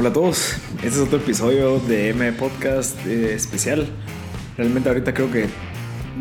Hola 0.00 0.08
a 0.08 0.12
todos, 0.14 0.54
este 0.76 0.88
es 0.88 0.96
otro 0.96 1.18
episodio 1.18 1.78
de 1.78 2.08
M 2.08 2.32
Podcast 2.32 2.96
eh, 3.06 3.34
especial. 3.34 3.86
Realmente 4.56 4.88
ahorita 4.88 5.12
creo 5.12 5.30
que 5.30 5.44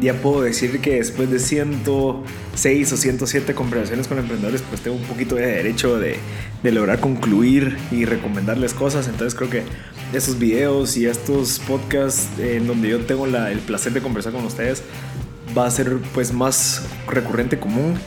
ya 0.02 0.16
puedo 0.16 0.42
decir 0.42 0.82
que 0.82 0.96
después 0.96 1.32
de 1.32 1.40
106 1.40 2.92
o 2.92 2.98
107 2.98 3.56
conversaciones 3.56 4.10
con 4.10 4.18
emprendedores, 4.20 4.64
pues 4.64 4.82
tengo 4.82 4.98
un 4.98 5.04
poquito 5.04 5.36
de 5.36 5.46
derecho 5.46 5.98
de, 5.98 6.18
lograr 6.62 7.00
concluir 7.00 7.78
y 7.90 8.04
recomendarles 8.04 8.74
cosas. 8.74 9.08
Entonces 9.08 9.34
creo 9.34 9.50
que 9.50 9.64
estos 10.12 10.38
videos 10.38 10.98
y 10.98 11.06
estos 11.06 11.60
podcasts 11.60 12.38
en 12.38 12.68
donde 12.68 12.90
yo 12.90 13.00
tengo 13.06 13.28
la, 13.28 13.50
el 13.50 13.60
placer 13.60 13.94
de 13.94 14.02
conversar 14.02 14.34
con 14.34 14.44
ustedes 14.44 14.84
va 15.58 15.68
a 15.68 15.72
ser 15.72 16.00
pues 16.14 16.34
más 16.34 16.86
recurrente 17.08 17.62
común 17.62 17.98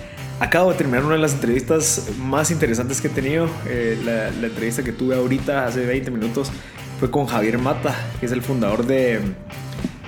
Acabo 0.42 0.73
de 0.73 0.77
terminar 0.77 1.05
una 1.05 1.14
de 1.14 1.20
las 1.20 1.34
entrevistas 1.34 2.09
más 2.19 2.50
interesantes 2.50 3.00
que 3.00 3.06
he 3.06 3.10
tenido. 3.12 3.48
Eh, 3.64 3.96
la, 4.05 4.27
entrevista 4.45 4.83
que 4.83 4.91
tuve 4.91 5.14
ahorita, 5.14 5.66
hace 5.69 5.87
20 5.87 6.10
minutos, 6.10 6.50
fue 6.98 7.12
con 7.12 7.27
Javier 7.27 7.59
Mata, 7.59 7.95
que 8.19 8.27
es 8.27 8.33
el 8.33 8.42
fundador 8.42 8.84
de, 8.84 9.20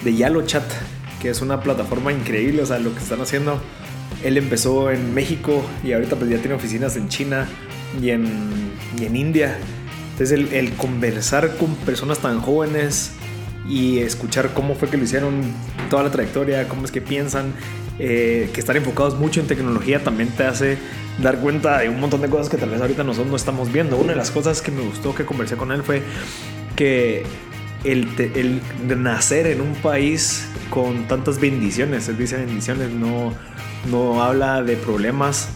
de 0.02 0.14
Yalo 0.16 0.42
Chat, 0.42 0.64
que 1.22 1.30
es 1.30 1.40
una 1.40 1.60
plataforma 1.60 2.12
increíble. 2.12 2.62
O 2.62 2.66
sea, 2.66 2.80
lo 2.80 2.92
que 2.92 2.98
están 2.98 3.20
haciendo. 3.20 3.60
Él 4.24 4.36
empezó 4.36 4.90
en 4.90 5.14
México 5.14 5.64
y 5.84 5.92
ahorita 5.92 6.16
pues 6.16 6.28
ya 6.28 6.38
tiene 6.38 6.56
oficinas 6.56 6.96
en 6.96 7.08
China 7.08 7.46
y 8.02 8.10
en, 8.10 8.72
y 8.98 9.04
en 9.04 9.14
India. 9.14 9.56
Entonces 10.14 10.32
el, 10.32 10.52
el 10.52 10.72
conversar 10.72 11.56
con 11.58 11.76
personas 11.76 12.18
tan 12.18 12.40
jóvenes 12.40 13.12
y 13.68 14.00
escuchar 14.00 14.52
cómo 14.52 14.74
fue 14.74 14.90
que 14.90 14.96
lo 14.96 15.04
hicieron, 15.04 15.42
toda 15.90 16.02
la 16.02 16.10
trayectoria, 16.10 16.66
cómo 16.66 16.84
es 16.84 16.90
que 16.90 17.00
piensan, 17.00 17.54
eh, 17.98 18.50
que 18.52 18.60
estar 18.60 18.76
enfocados 18.76 19.16
mucho 19.16 19.40
en 19.40 19.46
tecnología 19.46 20.02
también 20.02 20.28
te 20.30 20.44
hace 20.44 20.78
dar 21.22 21.38
cuenta 21.38 21.78
de 21.78 21.88
un 21.88 22.00
montón 22.00 22.20
de 22.22 22.28
cosas 22.28 22.48
que 22.48 22.56
tal 22.56 22.70
vez 22.70 22.80
ahorita 22.80 23.04
nosotros 23.04 23.30
no 23.30 23.36
estamos 23.36 23.72
viendo. 23.72 23.96
Una 23.96 24.12
de 24.12 24.16
las 24.16 24.30
cosas 24.30 24.62
que 24.62 24.70
me 24.70 24.82
gustó 24.82 25.14
que 25.14 25.24
conversé 25.24 25.56
con 25.56 25.70
él 25.72 25.82
fue 25.82 26.02
que 26.76 27.24
el, 27.84 28.08
el 28.34 29.02
nacer 29.02 29.46
en 29.46 29.60
un 29.60 29.74
país 29.74 30.48
con 30.70 31.06
tantas 31.06 31.40
bendiciones, 31.40 32.08
él 32.08 32.18
dice 32.18 32.36
bendiciones, 32.36 32.90
no, 32.90 33.32
no 33.90 34.22
habla 34.22 34.62
de 34.62 34.76
problemas, 34.76 35.50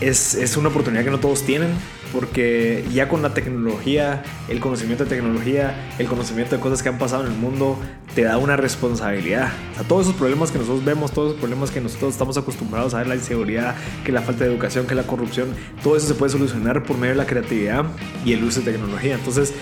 es, 0.00 0.34
es 0.34 0.56
una 0.56 0.68
oportunidad 0.68 1.04
que 1.04 1.10
no 1.10 1.20
todos 1.20 1.44
tienen 1.44 1.70
porque 2.12 2.84
ya 2.92 3.08
con 3.08 3.22
la 3.22 3.34
tecnología, 3.34 4.22
el 4.48 4.60
conocimiento 4.60 5.04
de 5.04 5.10
tecnología, 5.10 5.74
el 5.98 6.06
conocimiento 6.06 6.56
de 6.56 6.62
cosas 6.62 6.82
que 6.82 6.88
han 6.88 6.98
pasado 6.98 7.26
en 7.26 7.32
el 7.32 7.38
mundo, 7.38 7.78
te 8.14 8.22
da 8.22 8.38
una 8.38 8.56
responsabilidad. 8.56 9.52
a 9.78 9.82
todos 9.82 10.06
esos 10.06 10.16
problemas 10.16 10.50
que 10.50 10.58
nosotros 10.58 10.84
vemos, 10.84 11.12
todos 11.12 11.30
esos 11.30 11.40
problemas 11.40 11.70
que 11.70 11.80
nosotros 11.80 12.12
estamos 12.12 12.36
acostumbrados 12.36 12.94
a 12.94 12.98
ver, 12.98 13.08
la 13.08 13.16
inseguridad, 13.16 13.74
que 14.04 14.12
la 14.12 14.22
falta 14.22 14.44
de 14.44 14.50
educación, 14.50 14.86
que 14.86 14.94
la 14.94 15.02
corrupción, 15.02 15.48
todo 15.82 15.96
eso 15.96 16.06
se 16.06 16.14
puede 16.14 16.32
solucionar 16.32 16.82
por 16.82 16.96
medio 16.96 17.12
de 17.12 17.18
la 17.18 17.26
creatividad 17.26 17.84
y 18.24 18.32
el 18.32 18.42
uso 18.42 18.60
de 18.60 18.72
tecnología. 18.72 19.14
Entonces, 19.14 19.52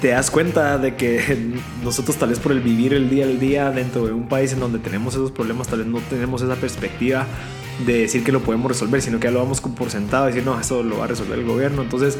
te 0.00 0.08
das 0.08 0.30
cuenta 0.30 0.78
de 0.78 0.96
que 0.96 1.54
nosotros 1.84 2.16
tal 2.16 2.30
vez 2.30 2.38
por 2.38 2.52
el 2.52 2.60
vivir 2.60 2.94
el 2.94 3.08
día 3.08 3.24
al 3.24 3.38
día 3.38 3.70
dentro 3.70 4.06
de 4.06 4.12
un 4.12 4.28
país 4.28 4.52
en 4.52 4.60
donde 4.60 4.78
tenemos 4.78 5.14
esos 5.14 5.30
problemas, 5.30 5.68
tal 5.68 5.80
vez 5.80 5.88
no 5.88 6.00
tenemos 6.00 6.42
esa 6.42 6.56
perspectiva 6.56 7.26
de 7.84 7.98
decir 8.00 8.24
que 8.24 8.32
lo 8.32 8.40
podemos 8.40 8.70
resolver, 8.70 9.02
sino 9.02 9.18
que 9.18 9.28
ya 9.28 9.32
lo 9.32 9.40
vamos 9.40 9.60
por 9.60 9.90
sentado, 9.90 10.26
decir, 10.26 10.44
no, 10.44 10.58
eso 10.58 10.82
lo 10.82 10.98
va 10.98 11.04
a 11.04 11.08
resolver 11.08 11.38
el 11.38 11.44
gobierno. 11.44 11.82
Entonces, 11.82 12.16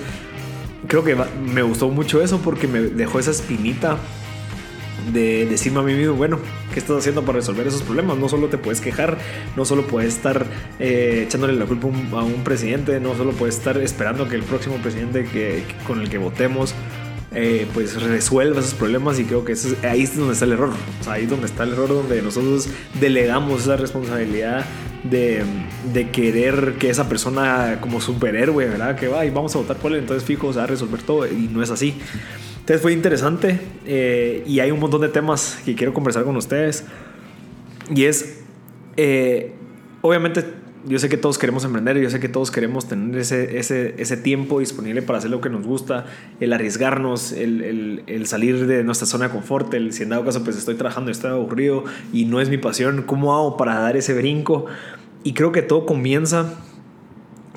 creo 0.86 1.04
que 1.04 1.16
me 1.16 1.62
gustó 1.62 1.88
mucho 1.88 2.22
eso 2.22 2.38
porque 2.38 2.68
me 2.68 2.80
dejó 2.80 3.18
esa 3.18 3.30
espinita 3.30 3.98
de 5.12 5.46
decirme 5.46 5.80
a 5.80 5.82
mí 5.82 5.94
mismo, 5.94 6.14
bueno, 6.14 6.38
¿qué 6.72 6.80
estás 6.80 6.98
haciendo 6.98 7.22
para 7.24 7.38
resolver 7.38 7.66
esos 7.66 7.82
problemas? 7.82 8.18
No 8.18 8.28
solo 8.28 8.48
te 8.48 8.58
puedes 8.58 8.80
quejar, 8.80 9.18
no 9.56 9.64
solo 9.64 9.86
puedes 9.86 10.14
estar 10.14 10.46
eh, 10.78 11.24
echándole 11.26 11.54
la 11.54 11.66
culpa 11.66 11.88
a 12.18 12.24
un 12.24 12.44
presidente, 12.44 12.98
no 13.00 13.14
solo 13.14 13.30
puedes 13.32 13.56
estar 13.56 13.76
esperando 13.78 14.28
que 14.28 14.34
el 14.34 14.42
próximo 14.42 14.76
presidente 14.76 15.24
que, 15.24 15.62
con 15.86 16.00
el 16.00 16.10
que 16.10 16.18
votemos 16.18 16.74
eh, 17.32 17.66
pues 17.74 18.00
resuelva 18.02 18.60
esos 18.60 18.74
problemas 18.74 19.18
y 19.18 19.24
creo 19.24 19.44
que 19.44 19.54
ahí 19.86 20.02
es 20.02 20.16
donde 20.16 20.32
está 20.32 20.44
el 20.46 20.52
error. 20.52 20.72
ahí 21.06 21.24
es 21.24 21.30
donde 21.30 21.46
está 21.46 21.64
el 21.64 21.72
error, 21.72 21.88
donde 21.88 22.22
nosotros 22.22 22.68
delegamos 23.00 23.62
esa 23.62 23.76
responsabilidad 23.76 24.64
de, 25.10 26.08
querer 26.12 26.74
que 26.78 26.90
esa 26.90 27.08
persona 27.08 27.78
como 27.80 28.00
superhéroe, 28.00 28.66
¿verdad? 28.66 28.96
Que 28.96 29.08
va 29.08 29.24
y 29.24 29.30
vamos 29.30 29.54
a 29.54 29.58
votar 29.58 29.76
por 29.76 29.92
él, 29.92 29.98
entonces 29.98 30.24
fijo, 30.24 30.52
se 30.52 30.58
va 30.58 30.64
a 30.64 30.68
resolver 30.68 31.02
todo 31.02 31.26
y 31.26 31.48
no 31.52 31.62
es 31.62 31.70
así. 31.70 31.94
Entonces 32.60 32.82
fue 32.82 32.92
interesante 32.92 33.60
eh, 33.86 34.42
y 34.46 34.60
hay 34.60 34.70
un 34.70 34.80
montón 34.80 35.00
de 35.00 35.08
temas 35.08 35.60
que 35.64 35.74
quiero 35.74 35.94
conversar 35.94 36.24
con 36.24 36.36
ustedes. 36.36 36.84
Y 37.94 38.04
es, 38.04 38.40
eh, 38.96 39.52
obviamente, 40.02 40.44
yo 40.86 40.98
sé 40.98 41.08
que 41.08 41.16
todos 41.16 41.38
queremos 41.38 41.64
emprender, 41.64 41.98
yo 41.98 42.08
sé 42.10 42.20
que 42.20 42.28
todos 42.28 42.50
queremos 42.50 42.86
tener 42.86 43.18
ese, 43.18 43.58
ese, 43.58 43.94
ese 43.98 44.16
tiempo 44.16 44.60
disponible 44.60 45.02
para 45.02 45.18
hacer 45.18 45.30
lo 45.30 45.40
que 45.40 45.50
nos 45.50 45.66
gusta, 45.66 46.06
el 46.40 46.52
arriesgarnos, 46.52 47.32
el, 47.32 47.62
el, 47.62 48.02
el, 48.06 48.26
salir 48.26 48.66
de 48.66 48.84
nuestra 48.84 49.06
zona 49.06 49.26
de 49.26 49.32
confort, 49.32 49.72
el 49.74 49.92
si 49.92 50.04
en 50.04 50.10
dado 50.10 50.24
caso 50.24 50.44
pues 50.44 50.56
estoy 50.56 50.76
trabajando 50.76 51.10
estoy 51.10 51.32
aburrido 51.32 51.84
y 52.12 52.24
no 52.24 52.40
es 52.40 52.48
mi 52.48 52.58
pasión, 52.58 53.02
¿cómo 53.02 53.34
hago 53.34 53.56
para 53.56 53.78
dar 53.80 53.96
ese 53.96 54.14
brinco? 54.14 54.66
Y 55.24 55.32
creo 55.32 55.50
que 55.50 55.62
todo 55.62 55.86
comienza 55.86 56.54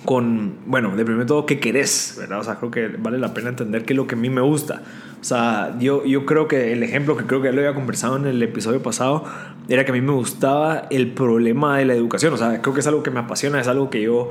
con, 0.05 0.55
bueno, 0.65 0.95
de 0.95 1.05
primero 1.05 1.25
todo, 1.25 1.45
¿qué 1.45 1.59
querés? 1.59 2.15
¿verdad? 2.17 2.39
O 2.39 2.43
sea, 2.43 2.55
creo 2.55 2.71
que 2.71 2.87
vale 2.87 3.17
la 3.17 3.33
pena 3.33 3.49
entender 3.49 3.85
qué 3.85 3.93
es 3.93 3.97
lo 3.97 4.07
que 4.07 4.15
a 4.15 4.17
mí 4.17 4.29
me 4.29 4.41
gusta. 4.41 4.81
O 5.19 5.23
sea, 5.23 5.75
yo, 5.79 6.05
yo 6.05 6.25
creo 6.25 6.47
que 6.47 6.71
el 6.71 6.83
ejemplo 6.83 7.17
que 7.17 7.25
creo 7.25 7.41
que 7.41 7.49
ya 7.49 7.53
lo 7.53 7.59
había 7.59 7.73
conversado 7.73 8.15
en 8.17 8.25
el 8.25 8.41
episodio 8.41 8.81
pasado 8.81 9.25
era 9.67 9.85
que 9.85 9.91
a 9.91 9.93
mí 9.93 10.01
me 10.01 10.13
gustaba 10.13 10.87
el 10.89 11.11
problema 11.11 11.77
de 11.77 11.85
la 11.85 11.93
educación. 11.93 12.33
O 12.33 12.37
sea, 12.37 12.61
creo 12.61 12.73
que 12.73 12.79
es 12.79 12.87
algo 12.87 13.03
que 13.03 13.11
me 13.11 13.19
apasiona, 13.19 13.59
es 13.59 13.67
algo 13.67 13.89
que 13.89 14.01
yo 14.01 14.29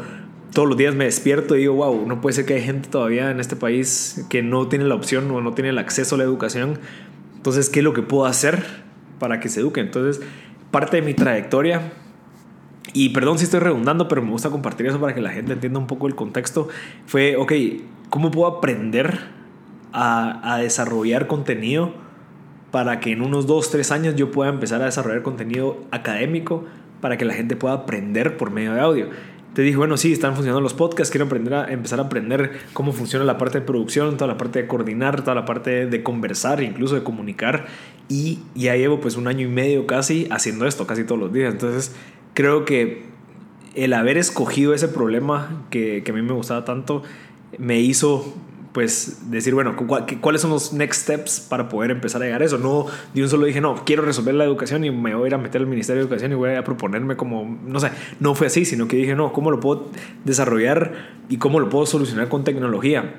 todos 0.52 0.66
los 0.66 0.78
días 0.78 0.94
me 0.94 1.04
despierto 1.04 1.54
y 1.56 1.60
digo, 1.60 1.74
wow, 1.74 2.06
no 2.06 2.20
puede 2.20 2.34
ser 2.34 2.46
que 2.46 2.54
hay 2.54 2.62
gente 2.62 2.88
todavía 2.88 3.30
en 3.30 3.38
este 3.38 3.54
país 3.54 4.26
que 4.30 4.42
no 4.42 4.68
tiene 4.68 4.86
la 4.86 4.94
opción 4.94 5.30
o 5.30 5.40
no 5.40 5.52
tiene 5.52 5.70
el 5.70 5.78
acceso 5.78 6.14
a 6.14 6.18
la 6.18 6.24
educación. 6.24 6.78
Entonces, 7.36 7.68
¿qué 7.68 7.80
es 7.80 7.84
lo 7.84 7.92
que 7.92 8.02
puedo 8.02 8.24
hacer 8.24 8.64
para 9.18 9.40
que 9.40 9.48
se 9.48 9.60
eduquen? 9.60 9.86
Entonces, 9.86 10.24
parte 10.70 10.96
de 10.96 11.02
mi 11.02 11.14
trayectoria 11.14 11.92
y 12.92 13.10
perdón 13.10 13.38
si 13.38 13.44
estoy 13.44 13.60
redundando, 13.60 14.08
pero 14.08 14.22
me 14.22 14.30
gusta 14.30 14.50
compartir 14.50 14.86
eso 14.86 15.00
para 15.00 15.14
que 15.14 15.20
la 15.20 15.30
gente 15.30 15.52
entienda 15.52 15.78
un 15.78 15.86
poco 15.86 16.06
el 16.06 16.14
contexto. 16.14 16.68
Fue, 17.06 17.36
ok, 17.36 17.52
¿cómo 18.10 18.30
puedo 18.30 18.46
aprender 18.46 19.18
a, 19.92 20.54
a 20.54 20.58
desarrollar 20.58 21.26
contenido 21.26 21.92
para 22.70 23.00
que 23.00 23.12
en 23.12 23.22
unos 23.22 23.46
2, 23.46 23.70
3 23.70 23.92
años 23.92 24.16
yo 24.16 24.30
pueda 24.30 24.50
empezar 24.50 24.82
a 24.82 24.86
desarrollar 24.86 25.22
contenido 25.22 25.78
académico 25.90 26.64
para 27.00 27.16
que 27.16 27.24
la 27.24 27.34
gente 27.34 27.56
pueda 27.56 27.74
aprender 27.74 28.36
por 28.36 28.50
medio 28.50 28.74
de 28.74 28.80
audio? 28.80 29.08
Te 29.54 29.62
dije, 29.62 29.76
bueno, 29.76 29.96
sí, 29.96 30.12
están 30.12 30.34
funcionando 30.34 30.60
los 30.60 30.74
podcasts, 30.74 31.10
quiero 31.10 31.26
aprender 31.26 31.54
a, 31.54 31.72
empezar 31.72 31.98
a 31.98 32.04
aprender 32.04 32.60
cómo 32.74 32.92
funciona 32.92 33.24
la 33.24 33.38
parte 33.38 33.58
de 33.58 33.66
producción, 33.66 34.16
toda 34.16 34.28
la 34.28 34.36
parte 34.38 34.62
de 34.62 34.68
coordinar, 34.68 35.22
toda 35.22 35.34
la 35.34 35.44
parte 35.46 35.86
de 35.86 36.02
conversar, 36.02 36.62
incluso 36.62 36.94
de 36.94 37.02
comunicar. 37.02 37.66
Y 38.08 38.38
ya 38.54 38.76
llevo 38.76 39.00
pues 39.00 39.16
un 39.16 39.26
año 39.26 39.46
y 39.46 39.50
medio 39.50 39.86
casi 39.86 40.28
haciendo 40.30 40.66
esto, 40.66 40.86
casi 40.86 41.02
todos 41.02 41.20
los 41.20 41.32
días. 41.32 41.52
Entonces, 41.52 41.92
creo 42.38 42.64
que 42.64 43.02
el 43.74 43.92
haber 43.94 44.16
escogido 44.16 44.72
ese 44.72 44.86
problema 44.86 45.64
que, 45.70 46.04
que 46.04 46.12
a 46.12 46.14
mí 46.14 46.22
me 46.22 46.34
gustaba 46.34 46.64
tanto 46.64 47.02
me 47.58 47.80
hizo 47.80 48.32
pues 48.72 49.28
decir, 49.28 49.54
bueno, 49.54 49.74
¿cuáles 50.20 50.40
son 50.40 50.52
los 50.52 50.72
next 50.72 51.02
steps 51.02 51.40
para 51.40 51.68
poder 51.68 51.90
empezar 51.90 52.22
a 52.22 52.26
llegar 52.26 52.42
a 52.42 52.44
eso? 52.44 52.58
No 52.58 52.86
de 53.12 53.24
un 53.24 53.28
solo 53.28 53.44
dije, 53.44 53.60
no, 53.60 53.84
quiero 53.84 54.02
resolver 54.04 54.36
la 54.36 54.44
educación 54.44 54.84
y 54.84 54.92
me 54.92 55.16
voy 55.16 55.24
a 55.24 55.26
ir 55.26 55.34
a 55.34 55.38
meter 55.38 55.62
al 55.62 55.66
Ministerio 55.66 56.00
de 56.00 56.04
Educación 56.04 56.30
y 56.30 56.36
voy 56.36 56.54
a 56.54 56.62
proponerme 56.62 57.16
como, 57.16 57.58
no 57.66 57.80
sé, 57.80 57.90
no 58.20 58.36
fue 58.36 58.46
así, 58.46 58.64
sino 58.64 58.86
que 58.86 58.96
dije, 58.96 59.16
no, 59.16 59.32
¿cómo 59.32 59.50
lo 59.50 59.58
puedo 59.58 59.90
desarrollar 60.24 60.92
y 61.28 61.38
cómo 61.38 61.58
lo 61.58 61.68
puedo 61.70 61.86
solucionar 61.86 62.28
con 62.28 62.44
tecnología? 62.44 63.16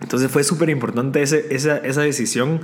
Entonces 0.00 0.30
fue 0.30 0.44
súper 0.44 0.70
importante 0.70 1.20
esa, 1.20 1.36
esa 1.76 2.00
decisión 2.00 2.62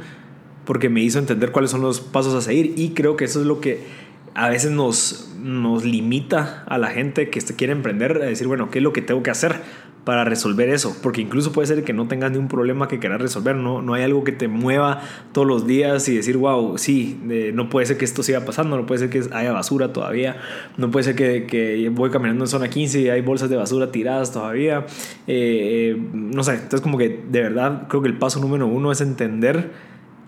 porque 0.65 0.89
me 0.89 1.03
hizo 1.03 1.19
entender 1.19 1.53
cuáles 1.53 1.71
son 1.71 1.83
los 1.83 2.01
pasos 2.01 2.33
a 2.33 2.41
seguir 2.41 2.73
y 2.79 2.95
creo 2.95 3.19
que 3.19 3.27
eso 3.27 3.43
es 3.43 3.47
lo 3.47 3.61
que 3.61 4.06
a 4.37 4.51
veces 4.51 4.71
nos, 4.71 5.33
nos 5.43 5.85
limita 5.85 6.63
a 6.67 6.77
la 6.77 6.89
gente 6.89 7.31
que 7.31 7.41
quiere 7.41 7.73
emprender 7.73 8.21
a 8.23 8.27
decir, 8.27 8.47
bueno, 8.47 8.71
¿qué 8.71 8.81
es 8.81 8.83
lo 8.83 8.93
que 8.93 9.01
tengo 9.01 9.23
que 9.23 9.31
hacer 9.31 9.63
para 10.05 10.25
resolver 10.25 10.69
eso? 10.69 10.95
Porque 11.03 11.23
incluso 11.23 11.53
puede 11.53 11.67
ser 11.67 11.85
que 11.85 11.95
no 11.95 12.07
tengas 12.07 12.33
ni 12.33 12.37
un 12.37 12.49
problema 12.49 12.87
que 12.87 12.99
quieras 12.99 13.19
resolver, 13.19 13.57
no, 13.57 13.81
no 13.81 13.95
hay 13.95 14.03
algo 14.03 14.25
que 14.25 14.33
te 14.33 14.47
mueva 14.47 15.01
todos 15.33 15.49
los 15.49 15.67
días 15.67 16.07
y 16.09 16.17
decir, 16.17 16.37
wow, 16.37 16.77
sí, 16.77 17.19
no 17.55 17.71
puede 17.71 17.87
ser 17.87 17.97
que 17.97 18.05
esto 18.05 18.23
siga 18.23 18.45
pasando, 18.45 18.77
no 18.77 18.85
puede 18.85 18.99
ser 18.99 19.09
que 19.09 19.23
haya 19.33 19.53
basura 19.53 19.95
todavía, 19.95 20.37
no 20.77 20.91
puede 20.91 21.05
ser 21.05 21.17
que, 21.17 21.47
que 21.47 21.89
voy 21.89 22.11
caminando 22.11 22.45
en 22.45 22.49
zona 22.49 22.69
15 22.69 23.01
y 23.01 23.09
hay 23.09 23.23
bolsas 23.23 23.49
de 23.49 23.57
basura 23.57 23.91
tiradas 23.91 24.33
todavía, 24.33 24.85
eh, 25.27 25.97
eh, 25.97 26.09
no 26.13 26.45
sé, 26.45 26.57
entonces 26.57 26.83
como 26.83 26.99
que 26.99 27.25
de 27.27 27.41
verdad 27.41 27.89
creo 27.89 28.03
que 28.03 28.09
el 28.09 28.19
paso 28.19 28.39
número 28.39 28.67
uno 28.67 28.93
es 28.93 29.01
entender 29.01 29.73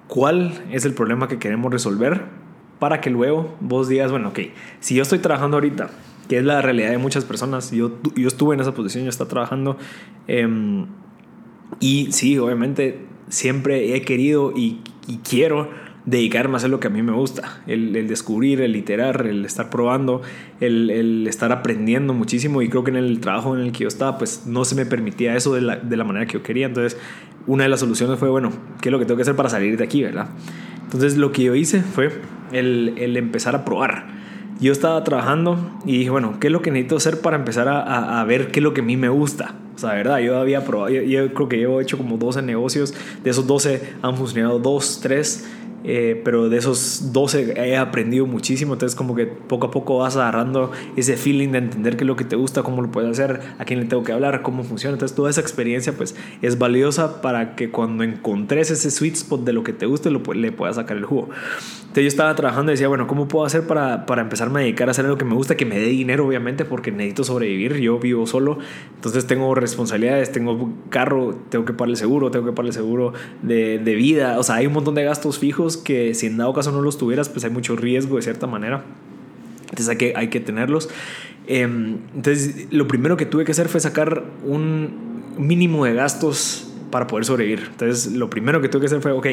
cuál 0.06 0.54
es 0.72 0.86
el 0.86 0.94
problema 0.94 1.28
que 1.28 1.38
queremos 1.38 1.70
resolver 1.70 2.47
para 2.78 3.00
que 3.00 3.10
luego 3.10 3.54
vos 3.60 3.88
digas, 3.88 4.10
bueno, 4.10 4.28
ok, 4.28 4.40
si 4.80 4.94
yo 4.94 5.02
estoy 5.02 5.18
trabajando 5.18 5.56
ahorita, 5.56 5.90
que 6.28 6.38
es 6.38 6.44
la 6.44 6.62
realidad 6.62 6.90
de 6.90 6.98
muchas 6.98 7.24
personas, 7.24 7.70
yo, 7.70 7.92
yo 8.14 8.28
estuve 8.28 8.54
en 8.54 8.60
esa 8.60 8.74
posición, 8.74 9.04
yo 9.04 9.10
estaba 9.10 9.30
trabajando, 9.30 9.78
em, 10.26 10.86
y 11.80 12.12
sí, 12.12 12.38
obviamente 12.38 13.06
siempre 13.28 13.94
he 13.94 14.02
querido 14.02 14.52
y, 14.54 14.80
quiero 15.26 15.70
dedicarme 16.04 16.54
a 16.54 16.56
hacer 16.58 16.68
lo 16.68 16.80
que 16.80 16.86
a 16.86 16.90
mí 16.90 17.02
me 17.02 17.12
gusta, 17.12 17.62
el, 17.66 18.06
descubrir, 18.08 18.60
el 18.60 18.72
literar, 18.72 19.26
el 19.26 19.46
estar 19.46 19.70
probando, 19.70 20.20
el, 20.60 21.26
estar 21.26 21.50
aprendiendo 21.50 22.12
muchísimo 22.12 22.60
y 22.60 22.68
creo 22.68 22.84
que 22.84 22.90
en 22.90 22.98
el 22.98 23.18
trabajo 23.20 23.56
en 23.56 23.62
el 23.62 23.72
que 23.72 23.84
yo 23.84 23.88
estaba 23.88 24.18
pues 24.18 24.44
no 24.46 24.66
se 24.66 24.74
me 24.74 24.84
permitía 24.84 25.34
eso 25.34 25.54
de 25.54 25.62
la, 25.62 25.76
de 25.76 25.96
la 25.96 26.04
manera 26.04 26.26
que 26.26 26.34
yo 26.34 26.42
quería, 26.42 26.66
entonces 26.66 26.98
una 27.46 27.62
de 27.64 27.70
las 27.70 27.80
soluciones 27.80 28.18
fue, 28.18 28.28
bueno, 28.28 28.52
¿qué 28.82 28.90
es 28.90 28.92
lo 28.92 28.98
que 28.98 29.06
tengo 29.06 29.16
que 29.16 29.22
hacer 29.22 29.34
para 29.34 29.48
salir 29.48 29.78
de 29.78 29.84
aquí, 29.84 30.02
verdad? 30.02 30.28
Entonces 30.88 31.18
lo 31.18 31.32
que 31.32 31.42
yo 31.42 31.54
hice 31.54 31.82
fue 31.82 32.10
el, 32.50 32.94
el 32.96 33.18
empezar 33.18 33.54
a 33.54 33.66
probar. 33.66 34.06
Yo 34.58 34.72
estaba 34.72 35.04
trabajando 35.04 35.78
y 35.84 35.98
dije, 35.98 36.08
bueno, 36.08 36.38
¿qué 36.40 36.46
es 36.46 36.52
lo 36.52 36.62
que 36.62 36.70
necesito 36.70 36.96
hacer 36.96 37.20
para 37.20 37.36
empezar 37.36 37.68
a, 37.68 38.20
a, 38.20 38.24
ver 38.24 38.50
qué 38.50 38.60
es 38.60 38.64
lo 38.64 38.72
que 38.72 38.80
a 38.80 38.84
mí 38.84 38.96
me 38.96 39.10
gusta? 39.10 39.54
O 39.76 39.78
sea, 39.78 39.92
verdad, 39.92 40.18
yo 40.20 40.38
había 40.38 40.64
probado, 40.64 40.88
yo, 40.88 41.02
yo 41.02 41.32
creo 41.34 41.48
que 41.48 41.58
llevo 41.58 41.80
hecho 41.82 41.98
como 41.98 42.16
12 42.16 42.40
negocios, 42.40 42.94
de 43.22 43.30
esos 43.30 43.46
12 43.46 43.96
han 44.00 44.16
funcionado 44.16 44.58
2, 44.58 45.00
3 45.02 45.48
eh, 45.84 46.20
pero 46.24 46.48
de 46.48 46.58
esos 46.58 47.12
12 47.12 47.54
he 47.56 47.76
aprendido 47.76 48.26
muchísimo, 48.26 48.72
entonces 48.72 48.96
como 48.96 49.14
que 49.14 49.26
poco 49.26 49.68
a 49.68 49.70
poco 49.70 49.98
vas 49.98 50.16
agarrando 50.16 50.72
ese 50.96 51.16
feeling 51.16 51.50
de 51.50 51.58
entender 51.58 51.96
qué 51.96 52.02
es 52.02 52.08
lo 52.08 52.16
que 52.16 52.24
te 52.24 52.34
gusta, 52.34 52.64
cómo 52.64 52.82
lo 52.82 52.90
puedes 52.90 53.10
hacer, 53.10 53.40
a 53.58 53.64
quién 53.64 53.78
le 53.80 53.86
tengo 53.86 54.02
que 54.02 54.12
hablar, 54.12 54.42
cómo 54.42 54.64
funciona, 54.64 54.94
entonces 54.94 55.14
toda 55.14 55.30
esa 55.30 55.40
experiencia 55.40 55.92
pues 55.92 56.16
es 56.42 56.58
valiosa 56.58 57.22
para 57.22 57.54
que 57.54 57.70
cuando 57.70 58.02
encontres 58.02 58.70
ese 58.70 58.90
sweet 58.90 59.14
spot 59.14 59.44
de 59.44 59.52
lo 59.52 59.62
que 59.62 59.72
te 59.72 59.86
guste 59.86 60.10
lo, 60.10 60.20
le 60.34 60.50
puedas 60.50 60.76
sacar 60.76 60.96
el 60.96 61.04
jugo. 61.04 61.28
Entonces 61.78 62.02
yo 62.02 62.08
estaba 62.08 62.34
trabajando 62.34 62.72
y 62.72 62.74
decía, 62.74 62.88
bueno, 62.88 63.06
¿cómo 63.06 63.28
puedo 63.28 63.46
hacer 63.46 63.66
para, 63.66 64.04
para 64.04 64.22
empezarme 64.22 64.60
a 64.60 64.62
dedicar 64.62 64.88
a 64.88 64.90
hacer 64.90 65.04
lo 65.04 65.16
que 65.16 65.24
me 65.24 65.34
gusta, 65.34 65.56
que 65.56 65.64
me 65.64 65.78
dé 65.78 65.86
dinero 65.86 66.26
obviamente 66.26 66.64
porque 66.64 66.90
necesito 66.90 67.24
sobrevivir, 67.24 67.76
yo 67.76 67.98
vivo 67.98 68.26
solo, 68.26 68.58
entonces 68.94 69.26
tengo 69.26 69.54
responsabilidades, 69.54 70.32
tengo 70.32 70.72
carro, 70.90 71.36
tengo 71.48 71.64
que 71.64 71.72
pagar 71.72 71.90
el 71.90 71.96
seguro, 71.96 72.30
tengo 72.30 72.46
que 72.46 72.52
pagar 72.52 72.66
el 72.66 72.72
seguro 72.72 73.12
de, 73.42 73.78
de 73.78 73.94
vida, 73.94 74.38
o 74.38 74.42
sea, 74.42 74.56
hay 74.56 74.66
un 74.66 74.72
montón 74.72 74.94
de 74.94 75.04
gastos 75.04 75.38
fijos 75.38 75.67
que 75.76 76.14
si 76.14 76.26
en 76.26 76.36
dado 76.36 76.52
caso 76.52 76.72
no 76.72 76.80
los 76.80 76.98
tuvieras, 76.98 77.28
pues 77.28 77.44
hay 77.44 77.50
mucho 77.50 77.76
riesgo 77.76 78.16
de 78.16 78.22
cierta 78.22 78.46
manera. 78.46 78.84
Entonces 79.62 79.88
hay 79.88 79.96
que, 79.96 80.12
hay 80.16 80.28
que 80.28 80.40
tenerlos. 80.40 80.88
Em, 81.46 81.98
entonces 82.14 82.66
lo 82.70 82.88
primero 82.88 83.16
que 83.16 83.26
tuve 83.26 83.44
que 83.44 83.52
hacer 83.52 83.68
fue 83.68 83.80
sacar 83.80 84.24
un 84.44 85.34
mínimo 85.38 85.84
de 85.84 85.94
gastos 85.94 86.72
para 86.90 87.06
poder 87.06 87.24
sobrevivir. 87.24 87.68
Entonces 87.70 88.12
lo 88.12 88.30
primero 88.30 88.60
que 88.60 88.68
tuve 88.68 88.80
que 88.80 88.86
hacer 88.86 89.00
fue, 89.00 89.12
ok, 89.12 89.26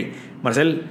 Marcel, 0.43 0.83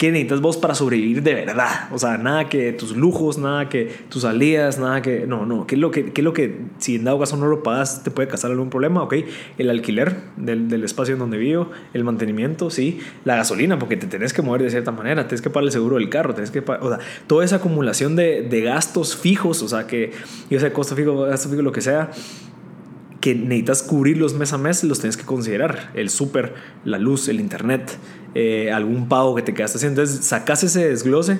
¿Qué 0.00 0.10
necesitas 0.10 0.40
vos 0.40 0.56
para 0.56 0.74
sobrevivir 0.74 1.22
de 1.22 1.34
verdad? 1.34 1.90
O 1.92 1.98
sea, 1.98 2.16
nada 2.16 2.48
que 2.48 2.72
tus 2.72 2.96
lujos, 2.96 3.36
nada 3.36 3.68
que 3.68 3.84
tus 4.08 4.22
salidas, 4.22 4.78
nada 4.78 5.02
que... 5.02 5.26
No, 5.26 5.44
no. 5.44 5.66
¿Qué 5.66 5.74
es 5.74 5.78
lo 5.78 5.90
que, 5.90 6.10
qué 6.14 6.22
es 6.22 6.24
lo 6.24 6.32
que 6.32 6.56
si 6.78 6.94
en 6.94 7.04
dado 7.04 7.18
caso 7.18 7.36
no 7.36 7.46
lo 7.48 7.62
pagas, 7.62 8.02
te 8.02 8.10
puede 8.10 8.26
causar 8.26 8.50
algún 8.50 8.70
problema? 8.70 9.02
Ok, 9.02 9.16
el 9.58 9.68
alquiler 9.68 10.16
del, 10.38 10.70
del, 10.70 10.84
espacio 10.84 11.12
en 11.12 11.18
donde 11.18 11.36
vivo, 11.36 11.70
el 11.92 12.02
mantenimiento, 12.02 12.70
sí, 12.70 12.98
la 13.26 13.36
gasolina, 13.36 13.78
porque 13.78 13.98
te 13.98 14.06
tenés 14.06 14.32
que 14.32 14.40
mover 14.40 14.62
de 14.62 14.70
cierta 14.70 14.90
manera, 14.90 15.28
tienes 15.28 15.42
que 15.42 15.50
pagar 15.50 15.66
el 15.66 15.72
seguro 15.72 15.96
del 15.96 16.08
carro, 16.08 16.32
tienes 16.32 16.50
que 16.50 16.62
pagar... 16.62 16.82
O 16.82 16.88
sea, 16.88 16.98
toda 17.26 17.44
esa 17.44 17.56
acumulación 17.56 18.16
de, 18.16 18.40
de 18.40 18.62
gastos 18.62 19.14
fijos, 19.14 19.62
o 19.62 19.68
sea, 19.68 19.86
que 19.86 20.12
yo 20.48 20.58
sé, 20.60 20.72
costo 20.72 20.96
fijo, 20.96 21.24
gasto 21.24 21.50
fijo, 21.50 21.60
lo 21.60 21.72
que 21.72 21.82
sea 21.82 22.10
que 23.20 23.34
necesitas 23.34 23.82
cubrirlos 23.82 24.34
mes 24.34 24.52
a 24.52 24.58
mes, 24.58 24.82
los 24.82 25.00
tienes 25.00 25.16
que 25.16 25.24
considerar. 25.24 25.90
El 25.94 26.08
súper, 26.10 26.54
la 26.84 26.98
luz, 26.98 27.28
el 27.28 27.40
internet, 27.40 27.98
eh, 28.34 28.72
algún 28.72 29.08
pago 29.08 29.34
que 29.34 29.42
te 29.42 29.54
quedaste 29.54 29.78
haciendo. 29.78 30.02
Entonces 30.02 30.24
sacas 30.24 30.64
ese 30.64 30.88
desglose 30.88 31.38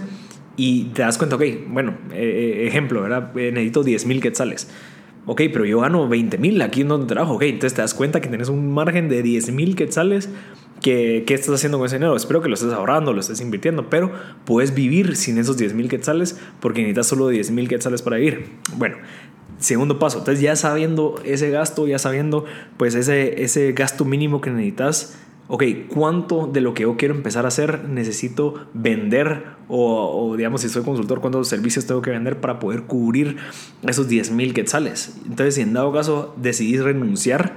y 0.56 0.85
te 0.93 1.03
das 1.03 1.17
cuenta, 1.17 1.37
ok, 1.37 1.43
bueno, 1.69 1.97
eh, 2.12 2.65
ejemplo, 2.67 3.03
¿verdad? 3.03 3.37
Eh, 3.37 3.50
necesito 3.50 3.82
10 3.82 4.06
mil 4.06 4.21
quetzales. 4.21 4.69
Ok, 5.27 5.43
pero 5.53 5.65
yo 5.65 5.81
gano 5.81 6.09
20 6.09 6.38
mil 6.38 6.61
aquí 6.62 6.82
en 6.82 6.88
donde 6.88 7.06
trabajo. 7.06 7.35
Ok, 7.35 7.43
entonces 7.43 7.75
te 7.75 7.83
das 7.83 7.94
cuenta 7.94 8.21
que 8.21 8.29
tienes 8.29 8.49
un 8.49 8.73
margen 8.73 9.09
de 9.09 9.23
10 9.23 9.53
mil 9.53 9.76
quetzales. 9.76 10.29
Que, 10.81 11.25
¿Qué 11.26 11.35
estás 11.35 11.55
haciendo 11.55 11.76
con 11.76 11.87
ese 11.87 11.97
dinero? 11.97 12.17
Espero 12.17 12.41
que 12.41 12.49
lo 12.49 12.55
estés 12.55 12.73
ahorrando, 12.73 13.12
lo 13.12 13.21
estés 13.21 13.41
invirtiendo, 13.43 13.91
pero 13.91 14.12
puedes 14.47 14.75
vivir 14.75 15.15
sin 15.17 15.37
esos 15.37 15.59
10 15.59 15.75
mil 15.75 15.88
quetzales 15.91 16.41
porque 16.59 16.81
necesitas 16.81 17.06
solo 17.06 17.29
10 17.29 17.50
mil 17.50 17.69
quetzales 17.69 18.00
para 18.00 18.17
vivir. 18.17 18.47
Bueno, 18.76 18.97
segundo 19.61 19.99
paso. 19.99 20.19
Entonces 20.19 20.43
ya 20.43 20.57
sabiendo 20.57 21.21
ese 21.25 21.51
gasto, 21.51 21.87
ya 21.87 21.99
sabiendo 21.99 22.45
pues 22.77 22.95
ese, 22.95 23.43
ese 23.43 23.73
gasto 23.73 24.05
mínimo 24.05 24.41
que 24.41 24.51
necesitas, 24.51 25.17
ok, 25.49 25.65
¿cuánto 25.89 26.47
de 26.47 26.61
lo 26.61 26.75
que 26.75 26.83
yo 26.83 26.97
quiero 26.97 27.15
empezar 27.15 27.45
a 27.45 27.49
hacer 27.49 27.89
necesito 27.89 28.67
vender? 28.73 29.45
O, 29.69 30.35
digamos, 30.37 30.62
si 30.62 30.69
soy 30.69 30.83
consultor, 30.83 31.21
¿cuántos 31.21 31.47
servicios 31.49 31.87
tengo 31.87 32.03
que 32.03 32.11
vender 32.11 32.41
para 32.41 32.59
poder 32.59 32.83
cubrir 32.83 33.37
esos 33.87 34.09
10 34.09 34.33
mil 34.33 34.53
quetzales? 34.53 35.17
Entonces, 35.25 35.55
si 35.55 35.61
en 35.61 35.73
dado 35.73 35.93
caso 35.93 36.35
decidís 36.37 36.83
renunciar, 36.83 37.55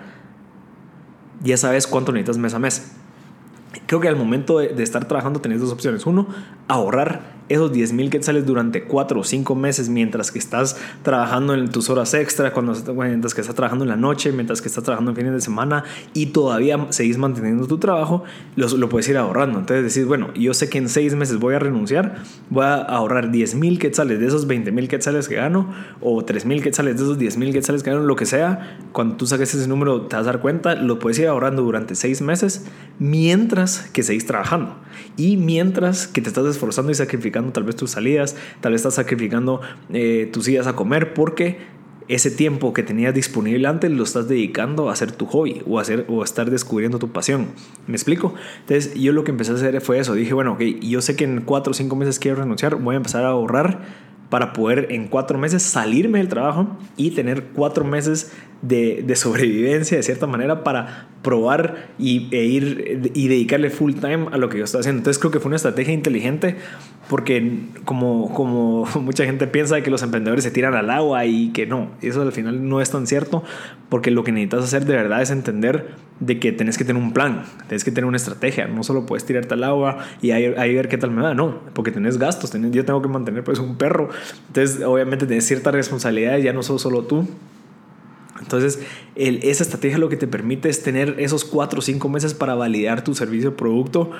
ya 1.44 1.58
sabes 1.58 1.88
cuánto 1.88 2.12
necesitas 2.12 2.38
mes 2.38 2.54
a 2.54 2.60
mes. 2.60 2.92
Creo 3.88 4.00
que 4.00 4.08
al 4.08 4.16
momento 4.16 4.60
de, 4.60 4.70
de 4.70 4.84
estar 4.84 5.08
trabajando 5.08 5.42
tenés 5.42 5.62
dos 5.62 5.72
opciones. 5.72 6.06
Uno, 6.06 6.28
ahorrar 6.68 7.34
esos 7.50 7.72
10 7.72 7.94
mil 7.94 8.10
quetzales 8.10 8.46
durante 8.46 8.84
4 8.84 9.20
o 9.20 9.24
5 9.24 9.56
meses 9.56 9.90
mientras 9.90 10.32
que 10.32 10.40
estás 10.40 10.78
trabajando 11.04 11.54
en 11.54 11.70
tus 11.70 11.90
horas 11.90 12.14
extra, 12.14 12.54
cuando, 12.54 12.74
mientras 12.94 13.34
que 13.34 13.42
estás 13.42 13.56
trabajando 13.56 13.86
en 13.86 13.90
la 13.90 13.96
noche, 13.96 14.32
mientras 14.32 14.62
que 14.62 14.68
estás 14.68 14.84
trabajando 14.84 15.12
en 15.12 15.18
fines 15.18 15.34
de 15.34 15.42
semana 15.42 15.84
y 16.14 16.28
todavía 16.28 16.88
seguís 16.90 17.18
manteniendo 17.18 17.68
tu 17.68 17.78
trabajo, 17.78 18.24
lo, 18.56 18.68
lo 18.70 18.90
puedes 18.90 19.08
ir 19.10 19.18
ahorrando. 19.18 19.60
Entonces 19.60 19.94
decís, 19.94 20.08
bueno, 20.08 20.34
yo 20.34 20.54
sé 20.54 20.70
que 20.70 20.78
en 20.78 20.90
6 20.90 21.16
meses 21.16 21.40
voy 21.40 21.56
a 21.56 21.60
renunciar, 21.60 22.24
voy 22.50 22.66
a 22.66 22.76
ahorrar 22.76 23.32
10 23.32 23.56
mil 23.56 23.80
quetzales 23.80 24.20
de 24.20 24.28
esos 24.28 24.48
20 24.48 24.72
mil 24.72 24.88
quetzales 24.88 25.28
que 25.28 25.36
gano 25.36 25.74
o 26.02 26.24
3 26.24 26.46
mil 26.46 26.62
quetzales 26.62 26.98
de 26.98 27.04
esos 27.04 27.18
10 27.18 27.38
mil 27.38 27.54
quetzales 27.54 27.84
que 27.84 27.92
gano, 27.92 28.04
lo 28.04 28.16
que 28.16 28.26
sea. 28.26 28.78
Cuando 28.92 29.16
tú 29.18 29.28
saques 29.28 29.54
ese 29.54 29.68
número 29.68 30.04
te 30.04 30.16
vas 30.16 30.24
a 30.24 30.32
dar 30.32 30.42
cuenta, 30.42 30.76
lo 30.76 31.00
puedes 31.00 31.20
ir 31.20 31.28
ahorrando 31.28 31.62
durante 31.62 31.96
6 31.96 32.22
meses 32.22 32.66
mientras 33.00 33.83
que 33.92 34.04
seguís 34.04 34.26
trabajando 34.26 34.76
y 35.18 35.38
mientras 35.38 36.08
que 36.08 36.22
te 36.22 36.30
estás 36.30 36.46
esforzando 36.46 36.92
y 36.92 36.96
sacrificando 36.96 37.52
tal 37.52 37.64
vez 37.64 37.76
tus 37.76 37.92
salidas, 37.92 38.36
tal 38.62 38.72
vez 38.72 38.80
estás 38.80 38.96
sacrificando 38.96 39.62
eh, 39.92 40.30
tus 40.32 40.46
días 40.46 40.68
a 40.68 40.76
comer 40.76 41.14
porque 41.14 41.58
ese 42.08 42.32
tiempo 42.32 42.74
que 42.74 42.84
tenías 42.84 43.14
disponible 43.14 43.68
antes 43.68 43.92
lo 43.92 44.04
estás 44.04 44.28
dedicando 44.28 44.90
a 44.90 44.94
hacer 44.94 45.12
tu 45.12 45.26
hobby 45.26 45.62
o 45.68 45.80
hacer, 45.80 46.06
o 46.10 46.22
a 46.22 46.26
estar 46.26 46.50
descubriendo 46.50 47.00
tu 47.00 47.12
pasión. 47.12 47.48
¿Me 47.88 47.96
explico? 47.96 48.34
Entonces 48.62 48.94
yo 48.96 49.14
lo 49.14 49.24
que 49.24 49.32
empecé 49.32 49.52
a 49.52 49.56
hacer 49.56 49.80
fue 49.82 50.00
eso. 50.00 50.14
Dije, 50.14 50.34
bueno, 50.34 50.54
ok, 50.54 50.62
yo 50.82 51.02
sé 51.02 51.16
que 51.16 51.24
en 51.24 51.42
cuatro 51.42 51.72
o 51.72 51.74
cinco 51.74 51.96
meses 51.96 52.20
quiero 52.20 52.38
renunciar, 52.38 52.76
voy 52.76 52.96
a 52.96 52.98
empezar 52.98 53.24
a 53.24 53.30
ahorrar 53.30 53.82
para 54.30 54.52
poder 54.54 54.88
en 54.90 55.08
cuatro 55.08 55.38
meses 55.38 55.64
salirme 55.64 56.18
del 56.18 56.28
trabajo 56.28 56.78
y 56.98 57.12
tener 57.12 57.46
cuatro 57.54 57.86
meses 57.86 58.32
de, 58.64 59.04
de 59.06 59.16
sobrevivencia 59.16 59.98
de 59.98 60.04
cierta 60.04 60.26
manera 60.26 60.64
para 60.64 61.10
probar 61.22 61.90
y, 62.00 62.30
e 62.32 62.46
ir 62.46 63.12
y 63.14 63.28
dedicarle 63.28 63.70
full 63.70 63.94
time 63.94 64.28
a 64.32 64.38
lo 64.38 64.50
que 64.50 64.58
yo 64.58 64.64
estoy 64.64 64.80
haciendo. 64.80 65.00
Entonces 65.00 65.20
creo 65.20 65.32
que 65.32 65.40
fue 65.40 65.50
una 65.50 65.58
estrategia 65.58 65.94
inteligente 65.94 66.56
porque 67.10 67.60
como, 67.84 68.34
como 68.34 68.86
mucha 69.02 69.26
gente 69.26 69.48
piensa 69.48 69.82
que 69.82 69.92
los 69.92 70.02
emprendedores 70.02 70.46
se 70.46 70.52
tiran 70.52 70.74
al 70.76 70.90
agua 70.90 71.26
y 71.26 71.50
que 71.52 71.68
no, 71.68 71.92
eso 72.02 72.22
al 72.22 72.32
final 72.32 72.68
no 72.68 72.82
es 72.82 72.90
tan 72.90 73.06
cierto 73.06 73.44
porque 73.90 74.12
lo 74.12 74.24
que 74.24 74.32
necesitas 74.32 74.64
hacer 74.64 74.86
de 74.86 74.96
verdad 74.96 75.22
es 75.22 75.30
entender 75.30 75.96
de 76.22 76.40
que 76.40 76.54
tenés 76.54 76.78
que 76.78 76.86
tener 76.86 77.02
un 77.02 77.12
plan, 77.12 77.44
tenés 77.68 77.84
que 77.84 77.92
tener 77.92 78.06
una 78.06 78.18
estrategia, 78.18 78.68
no 78.68 78.84
solo 78.84 79.06
puedes 79.06 79.26
tirarte 79.26 79.56
al 79.56 79.64
agua 79.66 80.06
y 80.22 80.32
ahí, 80.32 80.54
ahí 80.58 80.74
ver 80.74 80.88
qué 80.88 80.98
tal 80.98 81.12
me 81.12 81.22
va, 81.22 81.34
no, 81.34 81.60
porque 81.74 81.92
tenés 81.92 82.18
gastos, 82.18 82.52
tenés, 82.52 82.72
yo 82.72 82.86
tengo 82.86 83.02
que 83.02 83.10
mantener 83.10 83.44
pues 83.44 83.60
un 83.60 83.76
perro, 83.76 84.10
entonces 84.48 84.82
obviamente 84.84 85.26
tenés 85.26 85.46
ciertas 85.46 85.74
responsabilidades, 85.74 86.46
ya 86.46 86.54
no 86.54 86.64
solo 86.64 87.04
tú. 87.04 87.28
Entonces, 88.44 88.80
esa 89.16 89.64
estrategia 89.64 89.98
lo 89.98 90.10
que 90.10 90.18
te 90.18 90.28
permite 90.28 90.70
es 90.70 90.84
tener 90.84 91.16
esos 91.18 91.46
cuatro 91.46 91.80
o 91.80 91.82
cinco 91.82 92.10
meses 92.10 92.34
para 92.34 92.56
validar 92.56 93.04
tu 93.04 93.16
servicio 93.16 93.52
o 93.52 93.56
producto 93.56 94.12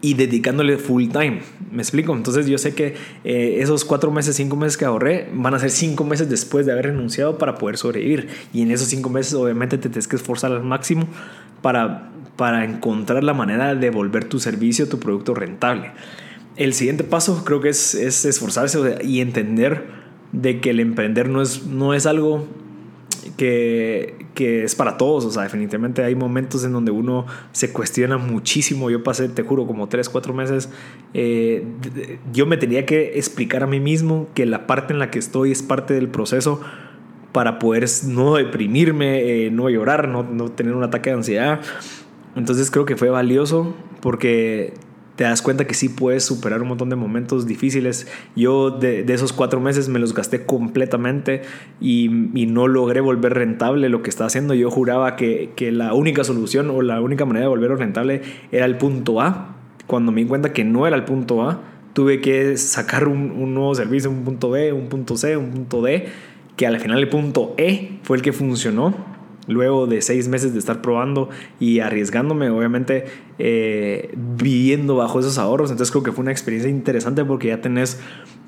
y 0.00 0.14
dedicándole 0.14 0.78
full 0.78 1.08
time. 1.08 1.40
¿Me 1.70 1.82
explico? 1.82 2.14
Entonces 2.14 2.46
yo 2.46 2.58
sé 2.58 2.74
que 2.74 2.94
eh, 3.24 3.58
esos 3.60 3.84
cuatro 3.84 4.10
meses, 4.10 4.36
cinco 4.36 4.56
meses 4.56 4.76
que 4.76 4.84
ahorré 4.84 5.28
van 5.34 5.54
a 5.54 5.58
ser 5.58 5.70
cinco 5.70 6.04
meses 6.04 6.28
después 6.28 6.64
de 6.64 6.72
haber 6.72 6.86
renunciado 6.86 7.38
para 7.38 7.56
poder 7.56 7.76
sobrevivir. 7.76 8.28
Y 8.52 8.62
en 8.62 8.70
esos 8.70 8.88
cinco 8.88 9.10
meses 9.10 9.34
obviamente 9.34 9.78
te 9.78 9.88
tienes 9.88 10.08
que 10.08 10.16
esforzar 10.16 10.52
al 10.52 10.62
máximo 10.62 11.06
para, 11.60 12.10
para 12.36 12.64
encontrar 12.64 13.24
la 13.24 13.34
manera 13.34 13.74
de 13.74 13.90
volver 13.90 14.24
tu 14.24 14.38
servicio, 14.38 14.88
tu 14.88 14.98
producto 14.98 15.34
rentable. 15.34 15.92
El 16.56 16.72
siguiente 16.72 17.04
paso 17.04 17.44
creo 17.44 17.60
que 17.60 17.68
es, 17.68 17.94
es 17.94 18.24
esforzarse 18.24 18.98
y 19.04 19.20
entender 19.20 20.06
de 20.32 20.60
que 20.60 20.70
el 20.70 20.80
emprender 20.80 21.28
no 21.28 21.42
es, 21.42 21.66
no 21.66 21.94
es 21.94 22.06
algo 22.06 22.46
que, 23.36 24.26
que, 24.34 24.64
es 24.64 24.74
para 24.74 24.96
todos. 24.96 25.24
O 25.24 25.30
sea, 25.30 25.42
definitivamente 25.42 26.02
hay 26.04 26.14
momentos 26.14 26.64
en 26.64 26.72
donde 26.72 26.90
uno 26.90 27.26
se 27.52 27.72
cuestiona 27.72 28.18
muchísimo. 28.18 28.90
Yo 28.90 29.02
pasé, 29.02 29.28
te 29.28 29.42
juro, 29.42 29.66
como 29.66 29.88
3, 29.88 30.08
4 30.08 30.34
meses. 30.34 30.68
Eh, 31.14 31.64
yo 32.32 32.46
me 32.46 32.56
tenía 32.56 32.86
que 32.86 33.18
explicar 33.18 33.62
a 33.62 33.66
mí 33.66 33.80
mismo 33.80 34.28
que 34.34 34.46
la 34.46 34.66
parte 34.66 34.92
en 34.92 34.98
la 34.98 35.10
que 35.10 35.18
estoy 35.18 35.52
es 35.52 35.62
parte 35.62 35.94
del 35.94 36.08
proceso 36.08 36.60
para 37.32 37.58
poder 37.58 37.86
no 38.06 38.36
deprimirme, 38.36 39.46
eh, 39.46 39.50
no 39.50 39.68
llorar, 39.68 40.08
no, 40.08 40.22
no 40.22 40.50
tener 40.50 40.74
un 40.74 40.84
ataque 40.84 41.10
de 41.10 41.16
ansiedad. 41.16 41.60
Entonces 42.34 42.70
creo 42.70 42.84
que 42.84 42.96
fue 42.96 43.10
valioso 43.10 43.74
porque 44.00 44.74
te 45.16 45.24
das 45.24 45.42
cuenta 45.42 45.66
que 45.66 45.74
sí 45.74 45.88
puedes 45.88 46.24
superar 46.24 46.62
un 46.62 46.68
montón 46.68 46.90
de 46.90 46.96
momentos 46.96 47.46
difíciles. 47.46 48.06
Yo 48.36 48.70
de, 48.70 49.04
esos 49.08 49.32
cuatro 49.32 49.60
meses 49.60 49.88
me 49.88 49.98
los 49.98 50.14
gasté 50.14 50.44
completamente 50.44 51.42
y, 51.80 52.08
no 52.46 52.68
logré 52.68 53.00
volver 53.00 53.34
rentable 53.34 53.88
lo 53.88 54.02
que 54.02 54.10
estaba 54.10 54.28
haciendo. 54.28 54.54
Yo 54.54 54.70
juraba 54.70 55.16
que, 55.16 55.50
que, 55.56 55.72
la 55.72 55.94
única 55.94 56.22
solución 56.22 56.70
o 56.70 56.82
la 56.82 57.00
única 57.00 57.24
manera 57.24 57.44
de 57.44 57.48
volverlo 57.48 57.76
rentable 57.76 58.22
era 58.52 58.66
el 58.66 58.76
punto 58.76 59.20
A 59.20 59.56
cuando 59.86 60.12
me 60.12 60.20
di 60.20 60.26
cuenta 60.26 60.52
que 60.52 60.64
no 60.64 60.86
era 60.86 60.96
el 60.96 61.04
punto 61.04 61.42
A, 61.42 61.60
tuve 61.92 62.20
que 62.20 62.56
sacar 62.56 63.08
un, 63.08 63.30
un 63.30 63.54
nuevo 63.54 63.74
servicio, 63.74 64.10
un 64.10 64.24
punto 64.24 64.50
B, 64.50 64.72
un 64.72 64.88
punto 64.88 65.16
C, 65.16 65.36
un 65.36 65.50
punto 65.50 65.82
D, 65.82 66.06
que 66.56 66.66
al 66.66 66.78
final 66.78 66.98
el 66.98 67.08
punto 67.08 67.54
E 67.56 67.98
fue 68.02 68.16
el 68.16 68.22
que 68.22 68.32
funcionó 68.32 69.15
luego 69.46 69.86
de 69.86 70.02
seis 70.02 70.28
meses 70.28 70.52
de 70.52 70.58
estar 70.58 70.82
probando 70.82 71.28
y 71.60 71.80
arriesgándome, 71.80 72.50
obviamente 72.50 73.06
eh, 73.38 74.14
viviendo 74.16 74.96
bajo 74.96 75.20
esos 75.20 75.38
ahorros. 75.38 75.70
Entonces 75.70 75.92
creo 75.92 76.02
que 76.02 76.12
fue 76.12 76.22
una 76.22 76.32
experiencia 76.32 76.70
interesante 76.70 77.24
porque 77.24 77.48
ya 77.48 77.60
tenés 77.60 78.00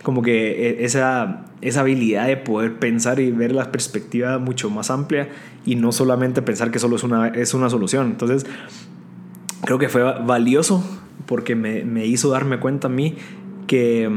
como 0.03 0.23
que 0.23 0.69
eh, 0.69 0.85
esa, 0.85 1.47
esa 1.61 1.81
habilidad 1.81 2.27
de 2.27 2.37
poder 2.37 2.79
pensar 2.79 3.21
y 3.21 3.31
ver 3.31 3.53
la 3.53 3.71
perspectiva 3.71 4.39
mucho 4.39 4.71
más 4.71 4.91
amplia 4.91 5.29
y 5.65 5.77
no 5.77 5.93
solamente 5.93 6.43
pensar 6.43 6.71
que 6.71 6.79
solo 6.79 6.97
es 6.97 7.05
una, 7.05 7.29
es 7.29 7.55
una 7.55 7.71
solución. 7.71 8.07
Entonces 8.07 8.47
creo 9.65 9.79
que 9.79 9.89
fue 9.89 10.03
valioso 10.03 10.85
porque 11.27 11.55
me, 11.55 11.85
me 11.85 12.07
hizo 12.07 12.31
darme 12.31 12.59
cuenta 12.59 12.89
a 12.89 12.91
mí 12.91 13.17
que, 13.69 14.11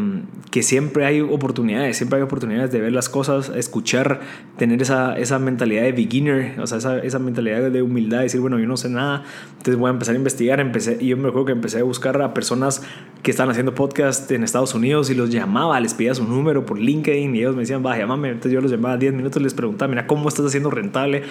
que, 0.49 0.63
siempre 0.63 1.05
hay 1.05 1.21
oportunidades, 1.21 1.97
siempre 1.97 2.17
hay 2.17 2.23
oportunidades 2.23 2.71
de 2.71 2.79
ver 2.79 2.93
las 2.93 3.09
cosas, 3.09 3.51
escuchar, 3.55 4.21
tener 4.57 4.81
esa, 4.81 5.17
esa 5.19 5.37
mentalidad 5.37 5.83
de 5.83 5.91
beginner, 5.91 6.59
o 6.59 6.65
sea, 6.65 6.79
esa, 6.79 6.97
esa 6.99 7.19
mentalidad 7.19 7.69
de 7.69 7.81
humildad, 7.81 8.21
decir, 8.21 8.39
bueno, 8.39 8.57
yo 8.57 8.65
no 8.65 8.77
sé 8.77 8.89
nada, 8.89 9.23
entonces 9.51 9.75
voy 9.75 9.89
a 9.89 9.91
empezar 9.91 10.15
a 10.15 10.17
investigar, 10.17 10.59
empecé, 10.59 10.97
y 10.99 11.07
yo 11.07 11.17
me 11.17 11.27
acuerdo 11.27 11.47
que 11.47 11.51
empecé 11.51 11.79
a 11.79 11.83
buscar 11.83 12.19
a 12.21 12.33
personas 12.33 12.81
que 13.21 13.29
están 13.29 13.49
haciendo 13.49 13.75
podcast 13.75 14.31
en 14.31 14.43
Estados 14.43 14.73
Unidos 14.73 15.09
y 15.09 15.15
los 15.15 15.29
llamaba, 15.29 15.79
les 15.79 15.93
pedía 15.93 16.15
su 16.15 16.23
número 16.23 16.65
por 16.65 16.79
LinkedIn 16.79 17.35
y 17.35 17.39
ellos 17.39 17.53
me 17.53 17.61
decían, 17.61 17.85
va, 17.85 17.97
llámame, 17.97 18.29
entonces 18.29 18.53
yo 18.53 18.61
los 18.61 18.71
llamaba 18.71 18.97
10 18.97 19.13
minutos 19.13 19.41
les 19.43 19.53
preguntaba, 19.53 19.89
mira, 19.89 20.07
¿cómo 20.07 20.29
estás 20.29 20.45
haciendo 20.45 20.71
rentable 20.71 21.23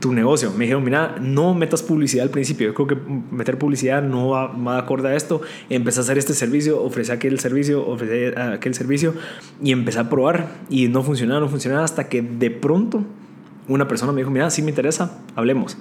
tu 0.00 0.12
negocio? 0.12 0.50
Me 0.52 0.64
dijeron, 0.64 0.82
mira, 0.82 1.16
no 1.20 1.54
metas 1.54 1.82
publicidad 1.82 2.24
al 2.24 2.30
principio, 2.30 2.68
yo 2.68 2.74
creo 2.74 2.86
que 2.86 2.96
meter 3.30 3.58
publicidad 3.58 4.02
no 4.02 4.30
va, 4.30 4.46
va 4.46 4.78
acorde 4.78 5.10
a 5.10 5.14
esto, 5.14 5.42
empecé 5.68 6.00
a 6.00 6.02
hacer 6.02 6.16
este 6.16 6.32
servicio, 6.32 6.82
ofrecí 6.82 7.12
aquel 7.12 7.38
servicio, 7.38 7.65
ofrecer 7.74 8.38
aquel 8.38 8.74
servicio 8.74 9.14
y 9.62 9.72
empecé 9.72 9.98
a 9.98 10.08
probar 10.08 10.48
y 10.68 10.88
no 10.88 11.02
funcionaba, 11.02 11.40
no 11.40 11.48
funcionaba 11.48 11.84
hasta 11.84 12.08
que 12.08 12.22
de 12.22 12.50
pronto 12.50 13.04
una 13.68 13.88
persona 13.88 14.12
me 14.12 14.20
dijo, 14.20 14.30
mira, 14.30 14.50
si 14.50 14.62
me 14.62 14.70
interesa, 14.70 15.18
hablemos. 15.34 15.76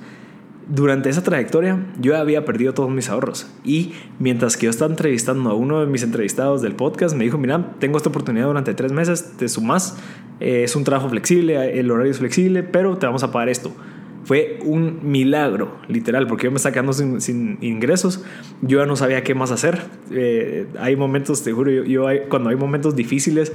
Durante 0.68 1.10
esa 1.10 1.22
trayectoria 1.22 1.86
yo 2.00 2.18
había 2.18 2.44
perdido 2.44 2.74
todos 2.74 2.89
mis 2.89 3.10
ahorros 3.10 3.48
y 3.63 3.94
mientras 4.18 4.58
que 4.58 4.65
yo 4.65 4.72
estaba 4.72 4.89
entrevistando 4.89 5.51
a 5.51 5.54
uno 5.54 5.80
de 5.80 5.86
mis 5.86 6.01
entrevistados 6.01 6.63
del 6.63 6.74
podcast, 6.74 7.15
me 7.15 7.24
dijo, 7.24 7.38
mira, 7.38 7.75
tengo 7.80 7.98
esta 7.98 8.10
oportunidad 8.10 8.48
durante 8.48 8.74
tres 8.74 8.92
meses, 8.92 9.34
te 9.38 9.48
sumas, 9.48 9.98
eh, 10.39 10.63
es 10.63 10.75
un 10.75 10.84
trabajo 10.84 11.08
flexible, 11.10 11.80
el 11.80 11.92
horario 11.92 12.12
es 12.12 12.18
flexible, 12.18 12.63
pero 12.63 12.98
te 12.98 13.06
vamos 13.06 13.24
a 13.24 13.32
pagar 13.32 13.50
esto 13.50 13.72
fue 14.25 14.58
un 14.63 15.00
milagro, 15.03 15.77
literal, 15.88 16.27
porque 16.27 16.46
yo 16.46 16.51
me 16.51 16.58
estaba 16.58 16.74
quedando 16.74 16.94
sin, 16.94 17.58
ingresos, 17.62 18.24
yo 18.62 18.79
ya 18.79 18.86
no 18.86 18.96
sabía 18.96 19.24
qué 19.24 19.36
más 19.36 19.51
hacer. 19.51 19.79
Eh, 20.12 20.65
hay 20.79 20.96
momentos, 20.96 21.44
te 21.44 21.53
juro, 21.53 21.72
yo, 21.72 22.08
cuando 22.27 22.50
hay 22.50 22.55
momentos 22.55 22.96
difíciles, 22.96 23.53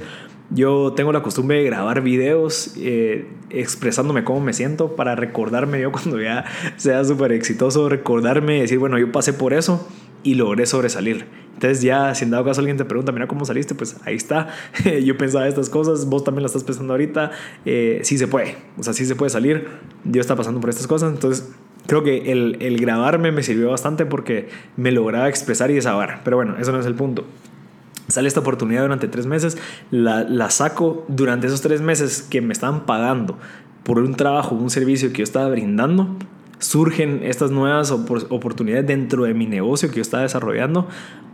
yo 0.49 0.93
tengo 0.95 1.11
la 1.11 1.21
costumbre 1.21 1.57
de 1.57 1.65
grabar 1.65 2.01
videos 2.01 2.73
eh, 2.77 3.27
expresándome 3.49 4.23
cómo 4.23 4.41
me 4.41 4.53
siento 4.53 4.95
para 4.95 5.15
recordarme 5.15 5.81
yo 5.81 5.91
cuando 5.91 6.21
ya 6.21 6.45
sea 6.77 7.03
súper 7.03 7.33
exitoso, 7.33 7.89
recordarme, 7.89 8.61
decir, 8.61 8.79
bueno, 8.79 8.97
yo 8.97 9.11
pasé 9.11 9.33
por 9.33 9.53
eso 9.53 9.87
y 10.23 10.35
logré 10.35 10.65
sobresalir. 10.65 11.25
Entonces 11.53 11.81
ya, 11.81 12.15
si 12.15 12.25
en 12.25 12.31
dado 12.31 12.43
caso 12.43 12.59
alguien 12.61 12.77
te 12.77 12.85
pregunta, 12.85 13.11
mira 13.11 13.27
cómo 13.27 13.45
saliste, 13.45 13.75
pues 13.75 13.97
ahí 14.05 14.15
está. 14.15 14.49
Yo 15.03 15.17
pensaba 15.17 15.47
estas 15.47 15.69
cosas, 15.69 16.07
vos 16.07 16.23
también 16.23 16.43
las 16.43 16.51
estás 16.51 16.63
pensando 16.63 16.93
ahorita. 16.93 17.31
Eh, 17.65 18.01
sí 18.03 18.17
se 18.17 18.27
puede, 18.27 18.57
o 18.77 18.83
sea, 18.83 18.93
sí 18.93 19.05
se 19.05 19.15
puede 19.15 19.29
salir. 19.29 19.67
Dios 20.03 20.23
está 20.23 20.35
pasando 20.35 20.59
por 20.59 20.69
estas 20.69 20.87
cosas. 20.87 21.13
Entonces 21.13 21.51
creo 21.87 22.03
que 22.03 22.31
el, 22.31 22.57
el 22.61 22.79
grabarme 22.79 23.31
me 23.31 23.43
sirvió 23.43 23.69
bastante 23.69 24.05
porque 24.05 24.49
me 24.77 24.91
lograba 24.91 25.29
expresar 25.29 25.69
y 25.71 25.75
desahogar. 25.75 26.21
Pero 26.23 26.37
bueno, 26.37 26.55
eso 26.59 26.71
no 26.71 26.79
es 26.79 26.85
el 26.85 26.95
punto. 26.95 27.25
Sale 28.07 28.27
esta 28.27 28.41
oportunidad 28.41 28.81
durante 28.81 29.07
tres 29.07 29.25
meses, 29.25 29.57
la, 29.89 30.23
la 30.23 30.49
saco 30.49 31.05
durante 31.07 31.47
esos 31.47 31.61
tres 31.61 31.81
meses 31.81 32.21
que 32.23 32.41
me 32.41 32.51
estaban 32.51 32.85
pagando 32.85 33.37
por 33.83 33.99
un 33.99 34.15
trabajo, 34.15 34.55
un 34.55 34.69
servicio 34.69 35.11
que 35.11 35.19
yo 35.19 35.23
estaba 35.23 35.47
brindando, 35.49 36.15
surgen 36.61 37.21
estas 37.23 37.51
nuevas 37.51 37.91
oportunidades 37.91 38.87
dentro 38.87 39.23
de 39.23 39.33
mi 39.33 39.47
negocio 39.47 39.89
que 39.89 39.95
yo 39.95 40.01
estaba 40.01 40.23
desarrollando 40.23 40.87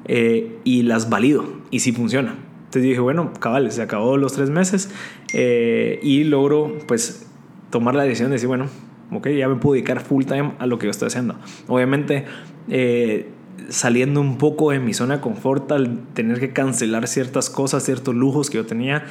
eh, 0.06 0.58
y 0.64 0.84
las 0.84 1.10
valido 1.10 1.46
y 1.70 1.82
si 1.82 1.92
funciona. 1.92 2.36
Entonces 2.60 2.84
dije, 2.84 3.00
bueno, 3.00 3.34
cabales, 3.40 3.76
se 3.76 3.82
acabó 3.82 4.18
los 4.18 4.34
tres 4.34 4.50
meses 4.50 4.90
eh, 5.34 6.00
y 6.02 6.24
logro 6.24 6.78
pues 6.88 7.30
tomar 7.70 7.96
la 7.96 8.04
decisión 8.04 8.30
de 8.30 8.36
decir, 8.36 8.48
bueno, 8.48 8.68
ok, 9.12 9.28
ya 9.30 9.48
me 9.48 9.56
puedo 9.56 9.74
dedicar 9.74 10.02
full 10.02 10.26
time 10.26 10.54
a 10.60 10.66
lo 10.66 10.80
que 10.80 10.86
yo 10.86 10.92
estoy 10.92 11.08
haciendo. 11.08 11.36
Obviamente, 11.68 12.26
eh, 12.70 13.30
saliendo 13.70 14.22
un 14.22 14.38
poco 14.38 14.72
de 14.72 14.80
mi 14.80 14.94
zona 14.94 15.16
de 15.16 15.22
confort 15.22 15.72
al 15.72 16.00
tener 16.14 16.40
que 16.40 16.54
cancelar 16.54 17.08
ciertas 17.08 17.50
cosas, 17.50 17.84
ciertos 17.84 18.16
lujos 18.16 18.50
que 18.50 18.58
yo 18.58 18.66
tenía, 18.66 19.06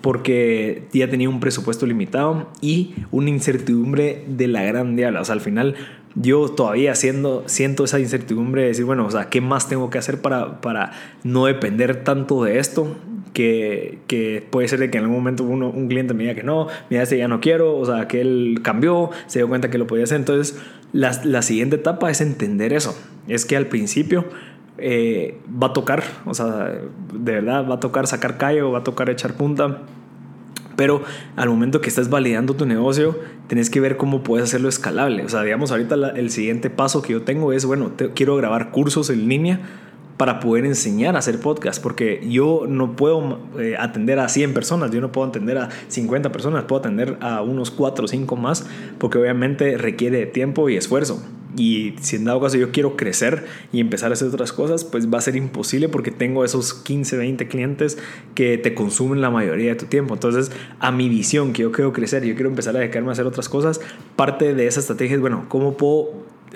porque 0.00 0.84
ya 0.92 1.08
tenía 1.08 1.28
un 1.28 1.40
presupuesto 1.40 1.86
limitado 1.86 2.48
y 2.60 2.94
una 3.10 3.30
incertidumbre 3.30 4.24
de 4.26 4.48
la 4.48 4.62
gran 4.62 4.96
diabla. 4.96 5.20
O 5.20 5.24
sea, 5.24 5.34
al 5.34 5.40
final 5.40 5.74
yo 6.14 6.48
todavía 6.48 6.94
siendo, 6.94 7.44
siento 7.46 7.84
esa 7.84 8.00
incertidumbre 8.00 8.62
de 8.62 8.68
decir, 8.68 8.84
bueno, 8.84 9.06
o 9.06 9.10
sea, 9.10 9.28
¿qué 9.28 9.40
más 9.40 9.68
tengo 9.68 9.90
que 9.90 9.98
hacer 9.98 10.20
para, 10.20 10.60
para 10.60 10.92
no 11.22 11.46
depender 11.46 12.02
tanto 12.02 12.44
de 12.44 12.58
esto? 12.58 12.96
Que, 13.32 14.00
que 14.08 14.44
puede 14.50 14.66
ser 14.66 14.80
de 14.80 14.90
que 14.90 14.98
en 14.98 15.04
algún 15.04 15.18
momento 15.18 15.44
uno, 15.44 15.70
un 15.70 15.86
cliente 15.86 16.14
me 16.14 16.24
diga 16.24 16.34
que 16.34 16.42
no, 16.42 16.66
mira, 16.88 17.04
este 17.04 17.16
ya 17.16 17.28
no 17.28 17.40
quiero, 17.40 17.76
o 17.76 17.86
sea, 17.86 18.08
que 18.08 18.20
él 18.20 18.58
cambió, 18.62 19.10
se 19.28 19.38
dio 19.38 19.48
cuenta 19.48 19.70
que 19.70 19.78
lo 19.78 19.86
podía 19.86 20.02
hacer. 20.02 20.16
Entonces, 20.16 20.60
la, 20.92 21.20
la 21.24 21.42
siguiente 21.42 21.76
etapa 21.76 22.10
es 22.10 22.20
entender 22.20 22.72
eso. 22.72 22.98
Es 23.28 23.44
que 23.44 23.56
al 23.56 23.66
principio 23.66 24.26
eh, 24.78 25.38
va 25.50 25.68
a 25.68 25.72
tocar, 25.72 26.02
o 26.24 26.34
sea, 26.34 26.72
de 27.12 27.32
verdad 27.32 27.68
va 27.68 27.74
a 27.74 27.80
tocar 27.80 28.06
sacar 28.06 28.38
callo, 28.38 28.72
va 28.72 28.78
a 28.80 28.84
tocar 28.84 29.10
echar 29.10 29.34
punta. 29.34 29.82
Pero 30.76 31.02
al 31.36 31.50
momento 31.50 31.82
que 31.82 31.90
estás 31.90 32.08
validando 32.08 32.54
tu 32.54 32.64
negocio, 32.64 33.18
tenés 33.48 33.68
que 33.68 33.80
ver 33.80 33.98
cómo 33.98 34.22
puedes 34.22 34.44
hacerlo 34.44 34.70
escalable. 34.70 35.24
O 35.24 35.28
sea, 35.28 35.42
digamos, 35.42 35.70
ahorita 35.70 35.94
el 36.16 36.30
siguiente 36.30 36.70
paso 36.70 37.02
que 37.02 37.12
yo 37.12 37.22
tengo 37.22 37.52
es, 37.52 37.66
bueno, 37.66 37.92
quiero 38.14 38.36
grabar 38.36 38.70
cursos 38.70 39.10
en 39.10 39.28
línea 39.28 39.60
para 40.20 40.38
poder 40.38 40.66
enseñar 40.66 41.16
a 41.16 41.20
hacer 41.20 41.40
podcast, 41.40 41.82
porque 41.82 42.22
yo 42.28 42.66
no 42.68 42.94
puedo 42.94 43.38
eh, 43.58 43.76
atender 43.78 44.18
a 44.18 44.28
100 44.28 44.52
personas, 44.52 44.90
yo 44.90 45.00
no 45.00 45.12
puedo 45.12 45.26
atender 45.26 45.56
a 45.56 45.70
50 45.88 46.30
personas, 46.30 46.64
puedo 46.64 46.80
atender 46.80 47.16
a 47.22 47.40
unos 47.40 47.70
4 47.70 48.04
o 48.04 48.06
5 48.06 48.36
más, 48.36 48.66
porque 48.98 49.16
obviamente 49.16 49.78
requiere 49.78 50.26
tiempo 50.26 50.68
y 50.68 50.76
esfuerzo. 50.76 51.24
Y 51.56 51.94
si 52.02 52.16
en 52.16 52.26
dado 52.26 52.38
caso 52.38 52.58
yo 52.58 52.70
quiero 52.70 52.98
crecer 52.98 53.46
y 53.72 53.80
empezar 53.80 54.10
a 54.10 54.12
hacer 54.12 54.28
otras 54.28 54.52
cosas, 54.52 54.84
pues 54.84 55.10
va 55.10 55.16
a 55.16 55.22
ser 55.22 55.36
imposible 55.36 55.88
porque 55.88 56.10
tengo 56.10 56.44
esos 56.44 56.74
15, 56.74 57.16
20 57.16 57.48
clientes 57.48 57.96
que 58.34 58.58
te 58.58 58.74
consumen 58.74 59.22
la 59.22 59.30
mayoría 59.30 59.70
de 59.70 59.76
tu 59.76 59.86
tiempo. 59.86 60.12
Entonces, 60.12 60.52
a 60.80 60.92
mi 60.92 61.08
visión, 61.08 61.54
que 61.54 61.62
yo 61.62 61.72
quiero 61.72 61.94
crecer, 61.94 62.26
yo 62.26 62.34
quiero 62.34 62.50
empezar 62.50 62.76
a 62.76 62.80
dedicarme 62.80 63.08
a 63.08 63.12
hacer 63.12 63.24
otras 63.24 63.48
cosas, 63.48 63.80
parte 64.16 64.54
de 64.54 64.66
esa 64.66 64.80
estrategia 64.80 65.14
es, 65.14 65.22
bueno, 65.22 65.46
¿cómo 65.48 65.78
puedo 65.78 66.10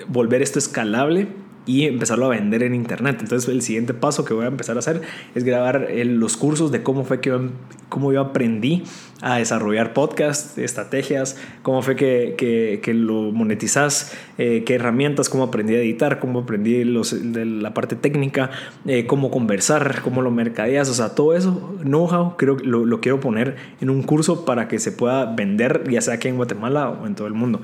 volver 0.07 0.43
esto 0.43 0.59
escalable? 0.59 1.29
Y 1.65 1.85
empezarlo 1.85 2.25
a 2.25 2.29
vender 2.29 2.63
en 2.63 2.75
internet. 2.75 3.17
Entonces 3.21 3.49
el 3.49 3.61
siguiente 3.61 3.93
paso 3.93 4.25
que 4.25 4.33
voy 4.33 4.45
a 4.45 4.47
empezar 4.47 4.75
a 4.75 4.79
hacer 4.79 5.01
es 5.33 5.43
grabar 5.43 5.87
los 5.91 6.37
cursos 6.37 6.71
de 6.71 6.83
cómo 6.83 7.03
fue 7.03 7.21
que 7.21 7.29
yo, 7.29 7.49
cómo 7.89 8.13
yo 8.13 8.21
aprendí 8.21 8.83
a 9.21 9.37
desarrollar 9.37 9.93
podcasts, 9.93 10.57
estrategias, 10.57 11.37
cómo 11.63 11.81
fue 11.81 11.95
que, 11.95 12.35
que, 12.37 12.79
que 12.83 12.93
lo 12.93 13.31
monetizas, 13.31 14.13
eh, 14.37 14.63
qué 14.65 14.75
herramientas, 14.75 15.29
cómo 15.29 15.45
aprendí 15.45 15.73
a 15.73 15.79
editar, 15.79 16.19
cómo 16.19 16.39
aprendí 16.39 16.83
los, 16.83 17.33
de 17.33 17.45
la 17.45 17.73
parte 17.73 17.95
técnica, 17.95 18.51
eh, 18.85 19.07
cómo 19.07 19.31
conversar, 19.31 20.01
cómo 20.03 20.21
lo 20.21 20.31
mercadeas, 20.31 20.89
o 20.89 20.93
sea, 20.93 21.15
todo 21.15 21.33
eso, 21.33 21.75
know-how, 21.81 22.35
creo 22.37 22.57
que 22.57 22.65
lo, 22.65 22.85
lo 22.85 22.99
quiero 22.99 23.19
poner 23.19 23.55
en 23.81 23.89
un 23.89 24.03
curso 24.03 24.45
para 24.45 24.67
que 24.67 24.79
se 24.79 24.91
pueda 24.91 25.25
vender, 25.33 25.89
ya 25.89 26.01
sea 26.01 26.15
aquí 26.15 26.27
en 26.27 26.35
Guatemala 26.35 26.89
o 26.89 27.07
en 27.07 27.15
todo 27.15 27.27
el 27.27 27.33
mundo. 27.33 27.61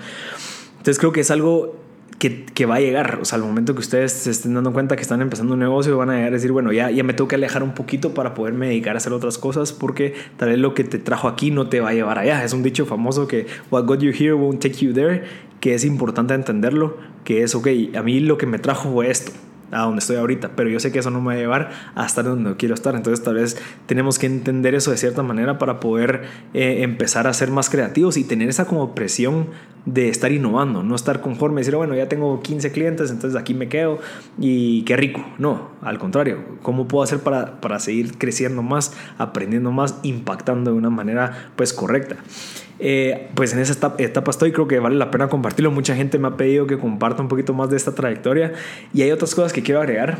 Entonces 0.77 0.97
creo 0.97 1.11
que 1.11 1.19
es 1.19 1.29
algo 1.29 1.80
que, 2.21 2.65
va 2.67 2.75
a 2.75 2.79
llegar. 2.79 3.17
O 3.19 3.25
sea, 3.25 3.37
al 3.37 3.43
momento 3.43 3.73
que 3.73 3.79
ustedes 3.79 4.11
se 4.13 4.29
estén 4.29 4.53
dando 4.53 4.71
cuenta 4.71 4.95
que 4.95 5.01
están 5.01 5.21
empezando 5.21 5.53
un 5.53 5.59
negocio, 5.59 5.97
van 5.97 6.11
a 6.11 6.13
llegar 6.13 6.29
a 6.29 6.31
decir, 6.31 6.51
bueno, 6.51 6.71
ya, 6.71 6.91
ya 6.91 7.03
me 7.03 7.13
tengo 7.13 7.27
que 7.27 7.35
alejar 7.35 7.63
un 7.63 7.73
poquito 7.73 8.13
para 8.13 8.35
poderme 8.35 8.67
dedicar 8.67 8.95
a 8.95 8.97
hacer 8.97 9.11
otras 9.11 9.39
cosas 9.39 9.73
porque 9.73 10.13
tal 10.37 10.49
vez 10.49 10.59
lo 10.59 10.75
que 10.75 10.83
te 10.83 10.99
trajo 10.99 11.27
aquí 11.27 11.49
no 11.49 11.67
te 11.67 11.79
va 11.79 11.89
a 11.89 11.93
llevar 11.93 12.19
allá. 12.19 12.43
Es 12.43 12.53
un 12.53 12.61
dicho 12.61 12.85
famoso 12.85 13.27
que 13.27 13.47
what 13.71 13.85
got 13.85 14.01
you 14.01 14.11
here 14.11 14.33
won't 14.33 14.61
take 14.61 14.85
you 14.85 14.93
there, 14.93 15.23
que 15.59 15.73
es 15.73 15.83
importante 15.83 16.35
entenderlo, 16.35 16.97
que 17.23 17.41
es, 17.41 17.55
ok, 17.55 17.67
a 17.95 18.03
mí 18.03 18.19
lo 18.19 18.37
que 18.37 18.45
me 18.45 18.59
trajo 18.59 18.91
fue 18.91 19.09
esto 19.09 19.31
a 19.71 19.81
donde 19.81 19.99
estoy 19.99 20.17
ahorita, 20.17 20.51
pero 20.55 20.69
yo 20.69 20.79
sé 20.79 20.91
que 20.91 20.99
eso 20.99 21.09
no 21.09 21.21
me 21.21 21.27
va 21.27 21.33
a 21.33 21.37
llevar 21.37 21.69
a 21.95 22.05
estar 22.05 22.25
donde 22.25 22.55
quiero 22.55 22.73
estar. 22.73 22.95
Entonces 22.95 23.23
tal 23.23 23.35
vez 23.35 23.57
tenemos 23.85 24.19
que 24.19 24.27
entender 24.27 24.75
eso 24.75 24.91
de 24.91 24.97
cierta 24.97 25.23
manera 25.23 25.57
para 25.57 25.79
poder 25.79 26.23
eh, 26.53 26.83
empezar 26.83 27.27
a 27.27 27.33
ser 27.33 27.51
más 27.51 27.69
creativos 27.69 28.17
y 28.17 28.23
tener 28.23 28.49
esa 28.49 28.65
como 28.65 28.93
presión 28.93 29.47
de 29.85 30.09
estar 30.09 30.31
innovando, 30.31 30.83
no 30.83 30.95
estar 30.95 31.21
conforme, 31.21 31.61
decir, 31.61 31.75
bueno, 31.75 31.95
ya 31.95 32.07
tengo 32.07 32.41
15 32.41 32.71
clientes, 32.71 33.09
entonces 33.09 33.39
aquí 33.39 33.53
me 33.53 33.67
quedo 33.67 33.99
y 34.37 34.83
qué 34.83 34.95
rico. 34.95 35.25
No, 35.39 35.69
al 35.81 35.97
contrario, 35.97 36.37
¿cómo 36.61 36.87
puedo 36.87 37.03
hacer 37.03 37.19
para, 37.19 37.59
para 37.61 37.79
seguir 37.79 38.17
creciendo 38.17 38.61
más, 38.61 38.93
aprendiendo 39.17 39.71
más, 39.71 39.99
impactando 40.03 40.71
de 40.71 40.77
una 40.77 40.89
manera 40.89 41.51
pues 41.55 41.73
correcta? 41.73 42.17
Eh, 42.83 43.29
pues 43.35 43.53
en 43.53 43.59
esa 43.59 43.73
etapa, 43.99 44.31
estoy, 44.31 44.51
creo 44.51 44.67
que 44.67 44.79
vale 44.79 44.95
la 44.95 45.11
pena 45.11 45.29
compartirlo. 45.29 45.69
Mucha 45.69 45.95
gente 45.95 46.17
me 46.17 46.29
ha 46.29 46.35
pedido 46.35 46.65
que 46.65 46.79
comparta 46.79 47.21
un 47.21 47.27
poquito 47.27 47.53
más 47.53 47.69
de 47.69 47.77
esta 47.77 47.93
trayectoria 47.93 48.53
y 48.91 49.03
hay 49.03 49.11
otras 49.11 49.35
cosas 49.35 49.53
que 49.53 49.61
quiero 49.61 49.81
agregar. 49.81 50.17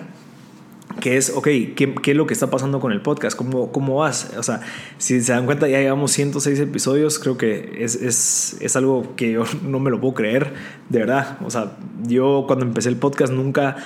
que 0.99 1.17
es, 1.17 1.31
ok, 1.31 1.45
¿qué, 1.75 1.95
¿qué, 2.03 2.11
es 2.11 2.17
lo 2.17 2.27
que 2.27 2.33
está 2.35 2.51
pasando 2.51 2.79
con 2.79 2.91
el 2.91 3.01
podcast? 3.01 3.35
¿Cómo, 3.35 3.71
¿Cómo 3.71 3.95
vas? 3.95 4.31
O 4.37 4.43
sea, 4.43 4.61
si 4.99 5.21
se 5.21 5.31
dan 5.31 5.47
cuenta, 5.47 5.67
ya 5.67 5.79
llevamos 5.79 6.11
106 6.11 6.59
episodios, 6.59 7.17
creo 7.17 7.35
que 7.37 7.77
es, 7.79 7.95
es, 7.95 8.57
es, 8.59 8.75
algo 8.75 9.15
que 9.15 9.31
yo 9.31 9.43
no 9.63 9.79
me 9.79 9.89
lo 9.89 9.99
puedo 9.99 10.13
creer, 10.13 10.53
de 10.89 10.99
verdad. 10.99 11.39
O 11.43 11.49
sea, 11.49 11.77
yo 12.03 12.43
cuando 12.45 12.65
empecé 12.65 12.89
el 12.89 12.97
podcast 12.97 13.33
nunca 13.33 13.77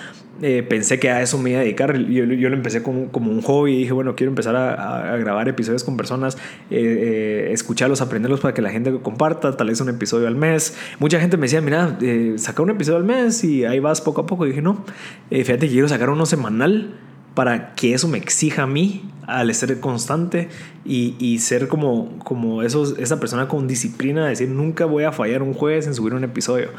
eh, 0.41 0.63
pensé 0.67 0.99
que 0.99 1.09
a 1.09 1.21
eso 1.21 1.37
me 1.37 1.51
iba 1.51 1.59
a 1.59 1.63
dedicar. 1.63 1.97
Yo, 1.97 2.25
yo 2.25 2.49
lo 2.49 2.55
empecé 2.55 2.83
como, 2.83 3.09
como, 3.11 3.31
un 3.31 3.41
hobby 3.41 3.77
dije, 3.77 3.93
bueno, 3.93 4.15
quiero 4.15 4.31
empezar 4.31 4.55
a, 4.55 5.13
a 5.13 5.17
grabar 5.17 5.47
episodios 5.47 5.83
con 5.83 5.95
personas, 5.95 6.35
eh, 6.69 7.47
eh, 7.49 7.49
escucharlos, 7.53 8.01
aprenderlos 8.01 8.41
para 8.41 8.53
que 8.53 8.61
la 8.61 8.69
gente 8.69 8.91
comparta, 9.01 9.55
tal 9.55 9.67
vez 9.67 9.79
un 9.79 9.89
episodio 9.89 10.27
al 10.27 10.35
mes. 10.35 10.77
Mucha 10.99 11.19
gente 11.19 11.37
me 11.37 11.43
decía, 11.43 11.61
mira, 11.61 11.97
saca 12.37 12.61
un 12.61 12.69
episodio 12.69 12.97
al 12.97 13.05
mes 13.05 13.43
y 13.43 13.65
ahí 13.65 13.79
vas 13.79 14.01
poco 14.01 14.21
a 14.21 14.25
poco. 14.25 14.45
Y 14.45 14.49
dije, 14.49 14.61
no, 14.61 14.83
fíjate, 15.29 15.69
quiero 15.69 15.87
sacar 15.87 16.09
uno 16.09 16.25
semanal 16.25 16.95
para 17.33 17.75
que 17.75 17.93
eso 17.93 18.07
me 18.07 18.17
exija 18.17 18.63
a 18.63 18.67
mí 18.67 19.03
al 19.27 19.53
ser 19.53 19.79
constante 19.79 20.49
y, 20.85 21.15
y, 21.19 21.39
ser 21.39 21.67
como, 21.67 22.17
como 22.19 22.63
esos, 22.63 22.97
esa 22.97 23.19
persona 23.19 23.47
con 23.47 23.67
disciplina, 23.67 24.23
de 24.23 24.29
decir 24.29 24.49
nunca 24.49 24.85
voy 24.85 25.03
a 25.03 25.11
fallar 25.11 25.41
un 25.41 25.53
jueves 25.53 25.85
en 25.87 25.95
subir 25.95 26.13
un 26.13 26.23
episodio. 26.23 26.69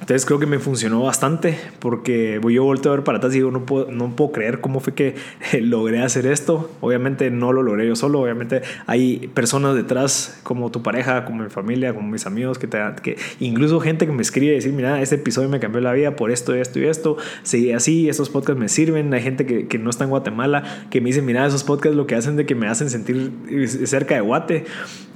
Entonces 0.00 0.24
creo 0.24 0.38
que 0.38 0.46
me 0.46 0.58
funcionó 0.58 1.02
bastante 1.02 1.58
porque 1.80 2.40
yo 2.48 2.64
volteo 2.64 2.92
a 2.92 2.96
ver 2.96 3.04
para 3.04 3.18
atrás 3.18 3.34
y 3.34 3.38
digo, 3.38 3.50
no 3.50 3.66
puedo, 3.66 3.90
no 3.90 4.14
puedo 4.14 4.32
creer 4.32 4.60
cómo 4.60 4.80
fue 4.80 4.94
que 4.94 5.16
logré 5.60 6.02
hacer 6.02 6.26
esto. 6.26 6.70
Obviamente 6.80 7.30
no 7.30 7.52
lo 7.52 7.62
logré 7.62 7.86
yo 7.86 7.96
solo, 7.96 8.20
obviamente 8.20 8.62
hay 8.86 9.28
personas 9.34 9.74
detrás 9.74 10.40
como 10.42 10.70
tu 10.70 10.82
pareja, 10.82 11.24
como 11.24 11.42
mi 11.42 11.50
familia, 11.50 11.94
como 11.94 12.08
mis 12.08 12.26
amigos, 12.26 12.58
que, 12.58 12.66
te, 12.66 12.78
que 13.02 13.16
incluso 13.40 13.80
gente 13.80 14.06
que 14.06 14.12
me 14.12 14.22
escribe 14.22 14.52
y 14.52 14.56
decir, 14.56 14.72
mira, 14.72 15.02
este 15.02 15.16
episodio 15.16 15.48
me 15.48 15.60
cambió 15.60 15.80
la 15.80 15.92
vida 15.92 16.16
por 16.16 16.30
esto, 16.30 16.54
esto 16.54 16.78
y 16.78 16.84
esto. 16.84 17.16
Sí, 17.42 17.72
así, 17.72 18.08
estos 18.08 18.30
podcasts 18.30 18.60
me 18.60 18.68
sirven. 18.68 19.12
Hay 19.12 19.22
gente 19.22 19.46
que, 19.46 19.66
que 19.66 19.78
no 19.78 19.90
está 19.90 20.04
en 20.04 20.10
Guatemala 20.10 20.86
que 20.90 21.00
me 21.00 21.08
dice, 21.08 21.22
mira, 21.22 21.46
esos 21.46 21.64
podcasts 21.64 21.96
lo 21.96 22.06
que 22.06 22.14
hacen 22.14 22.36
de 22.36 22.46
que 22.46 22.54
me 22.54 22.68
hacen 22.68 22.88
sentir 22.90 23.32
cerca 23.84 24.14
de 24.14 24.20
Guate. 24.20 24.64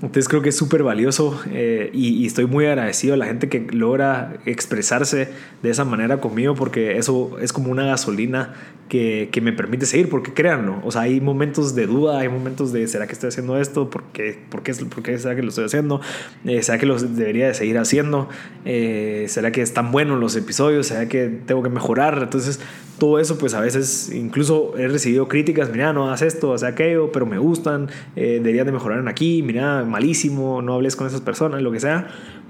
Entonces 0.02 0.28
creo 0.28 0.42
que 0.42 0.48
es 0.48 0.56
súper 0.56 0.82
valioso 0.82 1.40
eh, 1.50 1.90
y, 1.92 2.08
y 2.16 2.26
estoy 2.26 2.46
muy 2.46 2.66
agradecido 2.66 3.14
a 3.14 3.16
la 3.16 3.26
gente 3.26 3.48
que 3.48 3.66
logra 3.70 4.34
expresarse 4.72 5.28
de 5.62 5.70
esa 5.70 5.84
manera 5.84 6.20
conmigo 6.20 6.54
porque 6.54 6.96
eso 6.96 7.38
es 7.40 7.52
como 7.52 7.70
una 7.70 7.84
gasolina 7.84 8.54
que, 8.88 9.28
que, 9.32 9.40
me 9.40 9.52
permite 9.52 9.86
seguir, 9.86 10.10
porque 10.10 10.34
créanlo, 10.34 10.80
o 10.84 10.90
sea, 10.90 11.02
hay 11.02 11.18
momentos 11.20 11.74
de 11.74 11.86
duda, 11.86 12.20
hay 12.20 12.28
momentos 12.28 12.72
de, 12.72 12.86
¿será 12.86 13.06
que 13.06 13.14
estoy 13.14 13.28
haciendo 13.28 13.58
esto? 13.58 13.88
¿Por 13.88 14.04
qué, 14.12 14.38
por 14.50 14.62
qué, 14.62 14.74
por 14.74 15.02
qué 15.02 15.18
será 15.18 15.34
que 15.34 15.42
lo 15.42 15.48
estoy 15.48 15.64
haciendo? 15.64 16.02
Eh, 16.44 16.62
¿Será 16.62 16.76
que 16.76 16.84
lo 16.84 16.98
debería 16.98 17.46
de 17.46 17.54
seguir 17.54 17.78
haciendo? 17.78 18.28
Eh, 18.66 19.26
¿Será 19.28 19.50
que 19.50 19.62
están 19.62 19.92
buenos 19.92 20.20
los 20.20 20.36
episodios? 20.36 20.88
¿Será 20.88 21.08
que 21.08 21.28
tengo 21.28 21.62
que 21.62 21.70
mejorar? 21.70 22.18
Entonces, 22.22 22.60
todo 22.98 23.18
eso, 23.18 23.38
pues 23.38 23.54
a 23.54 23.60
veces 23.60 24.12
incluso 24.12 24.76
he 24.76 24.86
recibido 24.88 25.26
críticas, 25.26 25.70
mira, 25.70 25.94
no 25.94 26.08
hagas 26.08 26.20
esto, 26.20 26.52
haz 26.52 26.62
aquello, 26.62 27.12
pero 27.12 27.24
me 27.24 27.38
gustan, 27.38 27.88
eh, 28.14 28.40
de 28.42 28.72
mejorar 28.72 28.98
en 28.98 29.08
aquí, 29.08 29.42
mira, 29.42 29.84
malísimo, 29.84 30.60
no 30.60 30.74
hables 30.74 30.96
con 30.96 31.06
esas 31.06 31.22
personas, 31.22 31.62
lo 31.62 31.72
que 31.72 31.80
sea 31.80 32.08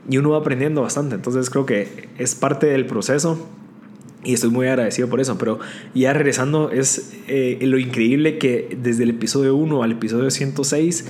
y 0.08 0.18
uno 0.18 0.30
va 0.30 0.38
aprendiendo 0.38 0.82
bastante. 0.82 1.14
Entonces 1.14 1.50
creo 1.50 1.66
que 1.66 2.08
es 2.18 2.34
parte 2.34 2.66
del 2.66 2.86
proceso 2.86 3.46
y 4.24 4.34
estoy 4.34 4.50
muy 4.50 4.66
agradecido 4.66 5.08
por 5.08 5.20
eso. 5.20 5.38
Pero 5.38 5.58
ya 5.94 6.12
regresando, 6.12 6.70
es 6.70 7.12
eh, 7.28 7.58
lo 7.62 7.78
increíble 7.78 8.38
que 8.38 8.76
desde 8.80 9.04
el 9.04 9.10
episodio 9.10 9.54
1 9.56 9.82
al 9.82 9.92
episodio 9.92 10.30
106 10.30 11.06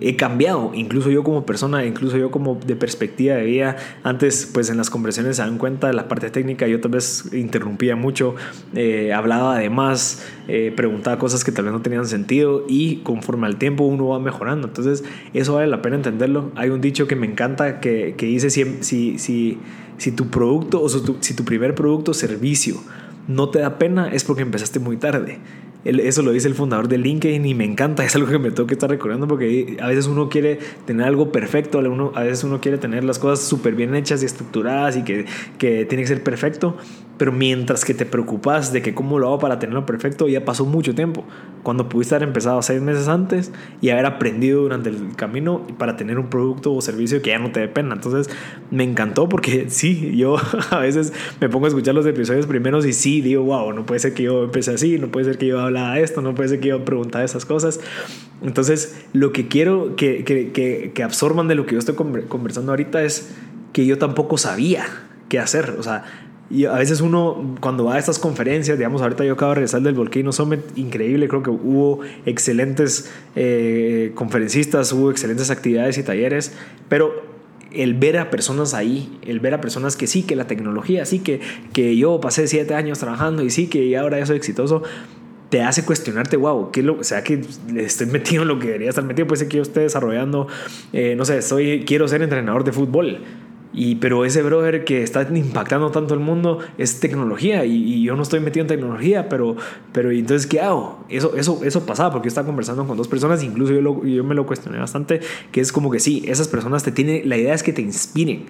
he 0.00 0.16
cambiado, 0.16 0.72
incluso 0.74 1.10
yo 1.10 1.22
como 1.22 1.44
persona, 1.46 1.84
incluso 1.84 2.16
yo 2.16 2.30
como 2.30 2.58
de 2.66 2.76
perspectiva 2.76 3.36
de 3.36 3.44
vida. 3.44 3.76
Antes, 4.02 4.48
pues 4.52 4.70
en 4.70 4.76
las 4.76 4.90
conversaciones 4.90 5.36
se 5.36 5.42
dan 5.42 5.58
cuenta 5.58 5.88
de 5.88 5.94
la 5.94 6.08
parte 6.08 6.30
técnica, 6.30 6.66
yo 6.66 6.80
tal 6.80 6.92
vez 6.92 7.32
interrumpía 7.32 7.96
mucho, 7.96 8.34
eh, 8.74 9.12
hablaba 9.12 9.56
además, 9.56 10.24
eh, 10.48 10.72
preguntaba 10.74 11.18
cosas 11.18 11.44
que 11.44 11.52
tal 11.52 11.64
vez 11.66 11.74
no 11.74 11.82
tenían 11.82 12.06
sentido 12.06 12.64
y 12.68 12.96
conforme 12.98 13.46
al 13.46 13.56
tiempo 13.56 13.84
uno 13.84 14.08
va 14.08 14.18
mejorando. 14.18 14.68
Entonces, 14.68 15.04
eso 15.34 15.54
vale 15.54 15.66
la 15.66 15.82
pena 15.82 15.96
entenderlo. 15.96 16.50
Hay 16.54 16.70
un 16.70 16.80
dicho 16.80 17.06
que 17.06 17.16
me 17.16 17.26
encanta 17.26 17.80
que, 17.80 18.14
que 18.16 18.26
dice 18.26 18.50
si, 18.50 18.64
si, 18.80 19.18
si, 19.18 19.58
si 19.96 20.12
tu 20.12 20.28
producto 20.28 20.82
o 20.82 20.88
si 20.88 21.34
tu 21.34 21.44
primer 21.44 21.74
producto 21.74 22.12
o 22.12 22.14
servicio 22.14 22.76
no 23.26 23.50
te 23.50 23.58
da 23.58 23.78
pena 23.78 24.08
es 24.08 24.24
porque 24.24 24.42
empezaste 24.42 24.80
muy 24.80 24.96
tarde 24.96 25.38
eso 25.84 26.22
lo 26.22 26.32
dice 26.32 26.48
el 26.48 26.54
fundador 26.54 26.88
de 26.88 26.98
LinkedIn 26.98 27.44
y 27.46 27.54
me 27.54 27.64
encanta, 27.64 28.04
es 28.06 28.14
algo 28.16 28.28
que 28.28 28.38
me 28.38 28.50
tengo 28.50 28.66
que 28.66 28.74
estar 28.74 28.90
recordando 28.90 29.28
porque 29.28 29.76
a 29.80 29.88
veces 29.88 30.06
uno 30.06 30.28
quiere 30.28 30.58
tener 30.86 31.06
algo 31.06 31.32
perfecto, 31.32 31.78
a 32.14 32.22
veces 32.22 32.44
uno 32.44 32.60
quiere 32.60 32.78
tener 32.78 33.04
las 33.04 33.18
cosas 33.18 33.44
súper 33.46 33.74
bien 33.74 33.94
hechas 33.94 34.22
y 34.22 34.26
estructuradas 34.26 34.96
y 34.96 35.04
que, 35.04 35.26
que 35.58 35.84
tiene 35.84 36.02
que 36.02 36.08
ser 36.08 36.22
perfecto, 36.22 36.76
pero 37.18 37.32
mientras 37.32 37.84
que 37.84 37.94
te 37.94 38.06
preocupas 38.06 38.72
de 38.72 38.80
que 38.80 38.94
cómo 38.94 39.18
lo 39.18 39.26
hago 39.26 39.38
para 39.40 39.58
tenerlo 39.58 39.84
perfecto, 39.84 40.28
ya 40.28 40.44
pasó 40.44 40.64
mucho 40.64 40.94
tiempo. 40.94 41.24
Cuando 41.64 41.88
pudiste 41.88 42.14
haber 42.14 42.28
empezado 42.28 42.62
seis 42.62 42.80
meses 42.80 43.08
antes 43.08 43.52
y 43.80 43.90
haber 43.90 44.06
aprendido 44.06 44.62
durante 44.62 44.88
el 44.88 45.16
camino 45.16 45.66
para 45.78 45.96
tener 45.96 46.18
un 46.20 46.30
producto 46.30 46.72
o 46.72 46.80
servicio 46.80 47.20
que 47.20 47.30
ya 47.30 47.40
no 47.40 47.50
te 47.50 47.58
dé 47.58 47.68
pena. 47.68 47.96
Entonces 47.96 48.30
me 48.70 48.84
encantó 48.84 49.28
porque 49.28 49.66
sí, 49.68 50.16
yo 50.16 50.36
a 50.70 50.78
veces 50.78 51.12
me 51.40 51.48
pongo 51.48 51.66
a 51.66 51.68
escuchar 51.68 51.94
los 51.94 52.06
episodios 52.06 52.46
primeros 52.46 52.86
y 52.86 52.92
sí, 52.92 53.20
digo, 53.20 53.42
wow, 53.42 53.72
no 53.72 53.84
puede 53.84 53.98
ser 53.98 54.14
que 54.14 54.22
yo 54.22 54.44
empecé 54.44 54.72
así, 54.72 54.96
no 54.98 55.08
puede 55.08 55.26
ser 55.26 55.38
que 55.38 55.48
yo 55.48 55.60
hablaba 55.60 55.98
esto, 55.98 56.22
no 56.22 56.34
puede 56.36 56.50
ser 56.50 56.60
que 56.60 56.68
yo 56.68 56.84
preguntara 56.84 57.24
esas 57.24 57.44
cosas. 57.44 57.80
Entonces 58.42 59.04
lo 59.12 59.32
que 59.32 59.48
quiero 59.48 59.96
que, 59.96 60.22
que, 60.22 60.52
que, 60.52 60.92
que 60.94 61.02
absorban 61.02 61.48
de 61.48 61.56
lo 61.56 61.66
que 61.66 61.72
yo 61.72 61.80
estoy 61.80 61.96
conversando 61.96 62.70
ahorita 62.70 63.02
es 63.02 63.34
que 63.72 63.86
yo 63.86 63.98
tampoco 63.98 64.38
sabía 64.38 64.86
qué 65.28 65.38
hacer. 65.38 65.76
O 65.78 65.82
sea, 65.82 66.04
y 66.50 66.64
a 66.64 66.74
veces 66.74 67.02
uno, 67.02 67.56
cuando 67.60 67.84
va 67.84 67.96
a 67.96 67.98
estas 67.98 68.18
conferencias, 68.18 68.78
digamos, 68.78 69.02
ahorita 69.02 69.24
yo 69.24 69.34
acabo 69.34 69.50
de 69.50 69.56
regresar 69.56 69.82
del 69.82 69.94
Volcano 69.94 70.32
Summit, 70.32 70.60
increíble, 70.76 71.28
creo 71.28 71.42
que 71.42 71.50
hubo 71.50 72.00
excelentes 72.24 73.10
eh, 73.36 74.12
conferencistas, 74.14 74.92
hubo 74.92 75.10
excelentes 75.10 75.50
actividades 75.50 75.98
y 75.98 76.02
talleres, 76.02 76.54
pero 76.88 77.28
el 77.70 77.92
ver 77.92 78.16
a 78.16 78.30
personas 78.30 78.72
ahí, 78.72 79.18
el 79.26 79.40
ver 79.40 79.52
a 79.52 79.60
personas 79.60 79.94
que 79.94 80.06
sí, 80.06 80.22
que 80.22 80.36
la 80.36 80.46
tecnología, 80.46 81.04
sí, 81.04 81.18
que, 81.18 81.40
que 81.74 81.96
yo 81.98 82.18
pasé 82.18 82.48
siete 82.48 82.74
años 82.74 82.98
trabajando 82.98 83.42
y 83.42 83.50
sí, 83.50 83.66
que 83.66 83.94
ahora 83.98 84.18
ya 84.18 84.24
soy 84.24 84.38
exitoso, 84.38 84.82
te 85.50 85.62
hace 85.62 85.84
cuestionarte, 85.84 86.38
wow, 86.38 86.70
¿qué 86.70 86.82
lo, 86.82 86.98
o 86.98 87.04
sea, 87.04 87.22
que 87.22 87.42
estoy 87.76 88.06
metido 88.06 88.42
en 88.42 88.48
lo 88.48 88.58
que 88.58 88.68
debería 88.68 88.88
estar 88.88 89.04
metido, 89.04 89.26
puede 89.26 89.40
ser 89.40 89.48
que 89.48 89.58
yo 89.58 89.62
esté 89.62 89.80
desarrollando, 89.80 90.46
eh, 90.94 91.14
no 91.14 91.26
sé, 91.26 91.42
soy, 91.42 91.84
quiero 91.86 92.08
ser 92.08 92.22
entrenador 92.22 92.64
de 92.64 92.72
fútbol 92.72 93.20
y, 93.72 93.96
pero 93.96 94.24
ese 94.24 94.42
brother 94.42 94.84
que 94.84 95.02
está 95.02 95.22
impactando 95.22 95.90
tanto 95.90 96.14
el 96.14 96.20
mundo 96.20 96.60
es 96.78 97.00
tecnología 97.00 97.64
y, 97.64 98.02
yo 98.02 98.16
no 98.16 98.22
estoy 98.22 98.40
metido 98.40 98.62
en 98.62 98.68
tecnología, 98.68 99.28
pero, 99.28 99.56
pero 99.92 100.10
entonces, 100.10 100.46
¿qué 100.46 100.60
hago? 100.60 101.04
Eso, 101.08 101.36
eso, 101.36 101.60
eso 101.62 101.84
pasaba 101.84 102.10
porque 102.10 102.26
yo 102.26 102.28
estaba 102.28 102.46
conversando 102.46 102.86
con 102.86 102.96
dos 102.96 103.08
personas, 103.08 103.42
incluso 103.42 103.72
yo, 103.72 104.04
yo 104.04 104.24
me 104.24 104.34
lo 104.34 104.46
cuestioné 104.46 104.78
bastante, 104.78 105.20
que 105.52 105.60
es 105.60 105.72
como 105.72 105.90
que 105.90 106.00
sí, 106.00 106.24
esas 106.26 106.48
personas 106.48 106.82
te 106.82 106.92
tienen, 106.92 107.28
la 107.28 107.36
idea 107.36 107.54
es 107.54 107.62
que 107.62 107.72
te 107.72 107.82
inspiren, 107.82 108.46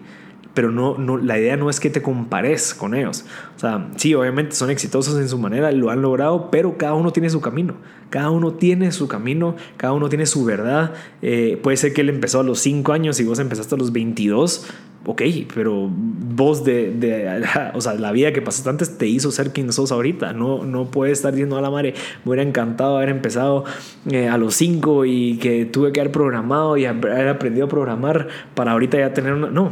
pero 0.59 0.73
no, 0.73 0.99
no, 0.99 1.18
la 1.18 1.38
idea 1.38 1.57
no 1.57 1.71
es 1.71 1.79
que 1.79 1.88
te 1.88 2.03
compares 2.03 2.75
con 2.75 2.92
ellos. 2.92 3.25
O 3.55 3.61
sea, 3.61 3.90
sí, 3.94 4.12
obviamente 4.16 4.57
son 4.57 4.71
exitosos 4.71 5.16
en 5.16 5.29
su 5.29 5.38
manera, 5.38 5.71
lo 5.71 5.90
han 5.90 6.03
logrado, 6.03 6.51
pero 6.51 6.77
cada 6.77 6.94
uno 6.94 7.12
tiene 7.12 7.31
su 7.31 7.40
camino. 7.40 7.75
Cada 8.11 8.31
uno 8.31 8.55
tiene 8.55 8.90
su 8.90 9.07
camino, 9.07 9.55
cada 9.77 9.92
uno 9.92 10.09
tiene 10.09 10.27
su 10.27 10.44
verdad. 10.44 10.94
Eh, 11.23 11.61
puede 11.62 11.77
ser 11.77 11.92
que 11.92 12.01
él 12.01 12.09
empezó 12.09 12.40
a 12.40 12.42
los 12.42 12.59
5 12.59 12.92
años 12.92 13.21
y 13.21 13.25
vos 13.25 13.38
empezaste 13.38 13.77
a 13.77 13.79
los 13.79 13.92
22 13.92 14.66
ok, 15.07 15.23
pero 15.55 15.88
vos 15.88 16.64
de, 16.64 16.90
de, 16.90 17.42
o 17.75 17.81
sea, 17.81 17.94
la 17.94 18.11
vida 18.11 18.33
que 18.33 18.42
pasaste 18.42 18.68
antes 18.68 18.99
te 18.99 19.07
hizo 19.07 19.31
ser 19.31 19.53
quien 19.53 19.73
sos 19.73 19.92
ahorita. 19.92 20.33
No, 20.33 20.64
no 20.64 20.90
puedes 20.90 21.18
estar 21.18 21.33
diciendo 21.33 21.57
a 21.57 21.62
la 21.62 21.71
madre, 21.71 21.94
me 22.25 22.31
hubiera 22.31 22.42
encantado 22.42 22.97
haber 22.97 23.11
empezado 23.11 23.64
eh, 24.11 24.29
a 24.29 24.37
los 24.38 24.57
5 24.57 25.05
y 25.05 25.38
que 25.38 25.66
tuve 25.66 25.92
que 25.92 26.01
haber 26.01 26.12
programado 26.12 26.77
y 26.77 26.85
haber 26.85 27.29
aprendido 27.29 27.66
a 27.66 27.68
programar 27.68 28.27
para 28.57 28.73
ahorita 28.73 28.99
ya 28.99 29.14
tener 29.14 29.35
una... 29.35 29.51
No, 29.51 29.71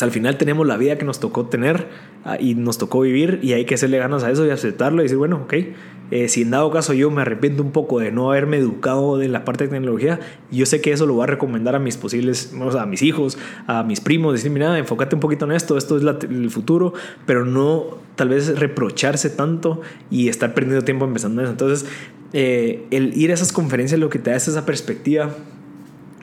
al 0.00 0.10
final 0.10 0.38
tenemos 0.38 0.66
la 0.66 0.76
vida 0.76 0.96
que 0.96 1.04
nos 1.04 1.20
tocó 1.20 1.46
tener 1.46 1.88
ah, 2.24 2.36
y 2.40 2.54
nos 2.54 2.78
tocó 2.78 3.00
vivir 3.00 3.40
y 3.42 3.52
hay 3.52 3.64
que 3.64 3.74
hacerle 3.74 3.98
ganas 3.98 4.24
a 4.24 4.30
eso 4.30 4.46
y 4.46 4.50
aceptarlo 4.50 5.02
y 5.02 5.04
decir, 5.04 5.18
bueno, 5.18 5.42
ok, 5.44 5.54
eh, 6.10 6.28
si 6.28 6.42
en 6.42 6.50
dado 6.50 6.70
caso 6.70 6.92
yo 6.92 7.10
me 7.10 7.22
arrepiento 7.22 7.62
un 7.62 7.72
poco 7.72 7.98
de 7.98 8.10
no 8.10 8.30
haberme 8.30 8.58
educado 8.58 9.20
en 9.22 9.32
la 9.32 9.44
parte 9.44 9.64
de 9.64 9.70
tecnología, 9.70 10.20
yo 10.50 10.66
sé 10.66 10.80
que 10.80 10.92
eso 10.92 11.06
lo 11.06 11.14
voy 11.14 11.24
a 11.24 11.26
recomendar 11.26 11.74
a 11.74 11.78
mis 11.78 11.96
posibles, 11.96 12.54
o 12.58 12.72
sea, 12.72 12.82
a 12.82 12.86
mis 12.86 13.02
hijos, 13.02 13.38
a 13.66 13.82
mis 13.82 14.00
primos, 14.00 14.34
decir, 14.34 14.50
mira, 14.50 14.76
enfócate 14.78 15.14
un 15.14 15.20
poquito 15.20 15.44
en 15.44 15.52
esto, 15.52 15.76
esto 15.76 15.96
es 15.96 16.24
el 16.24 16.50
futuro, 16.50 16.94
pero 17.26 17.44
no 17.44 17.98
tal 18.14 18.30
vez 18.30 18.58
reprocharse 18.58 19.30
tanto 19.30 19.80
y 20.10 20.28
estar 20.28 20.54
perdiendo 20.54 20.84
tiempo 20.84 21.04
empezando 21.04 21.42
eso. 21.42 21.50
Entonces, 21.50 21.88
eh, 22.34 22.84
el 22.90 23.16
ir 23.16 23.30
a 23.30 23.34
esas 23.34 23.52
conferencias 23.52 24.00
lo 24.00 24.10
que 24.10 24.18
te 24.18 24.30
da 24.30 24.36
es 24.36 24.48
esa 24.48 24.64
perspectiva 24.64 25.34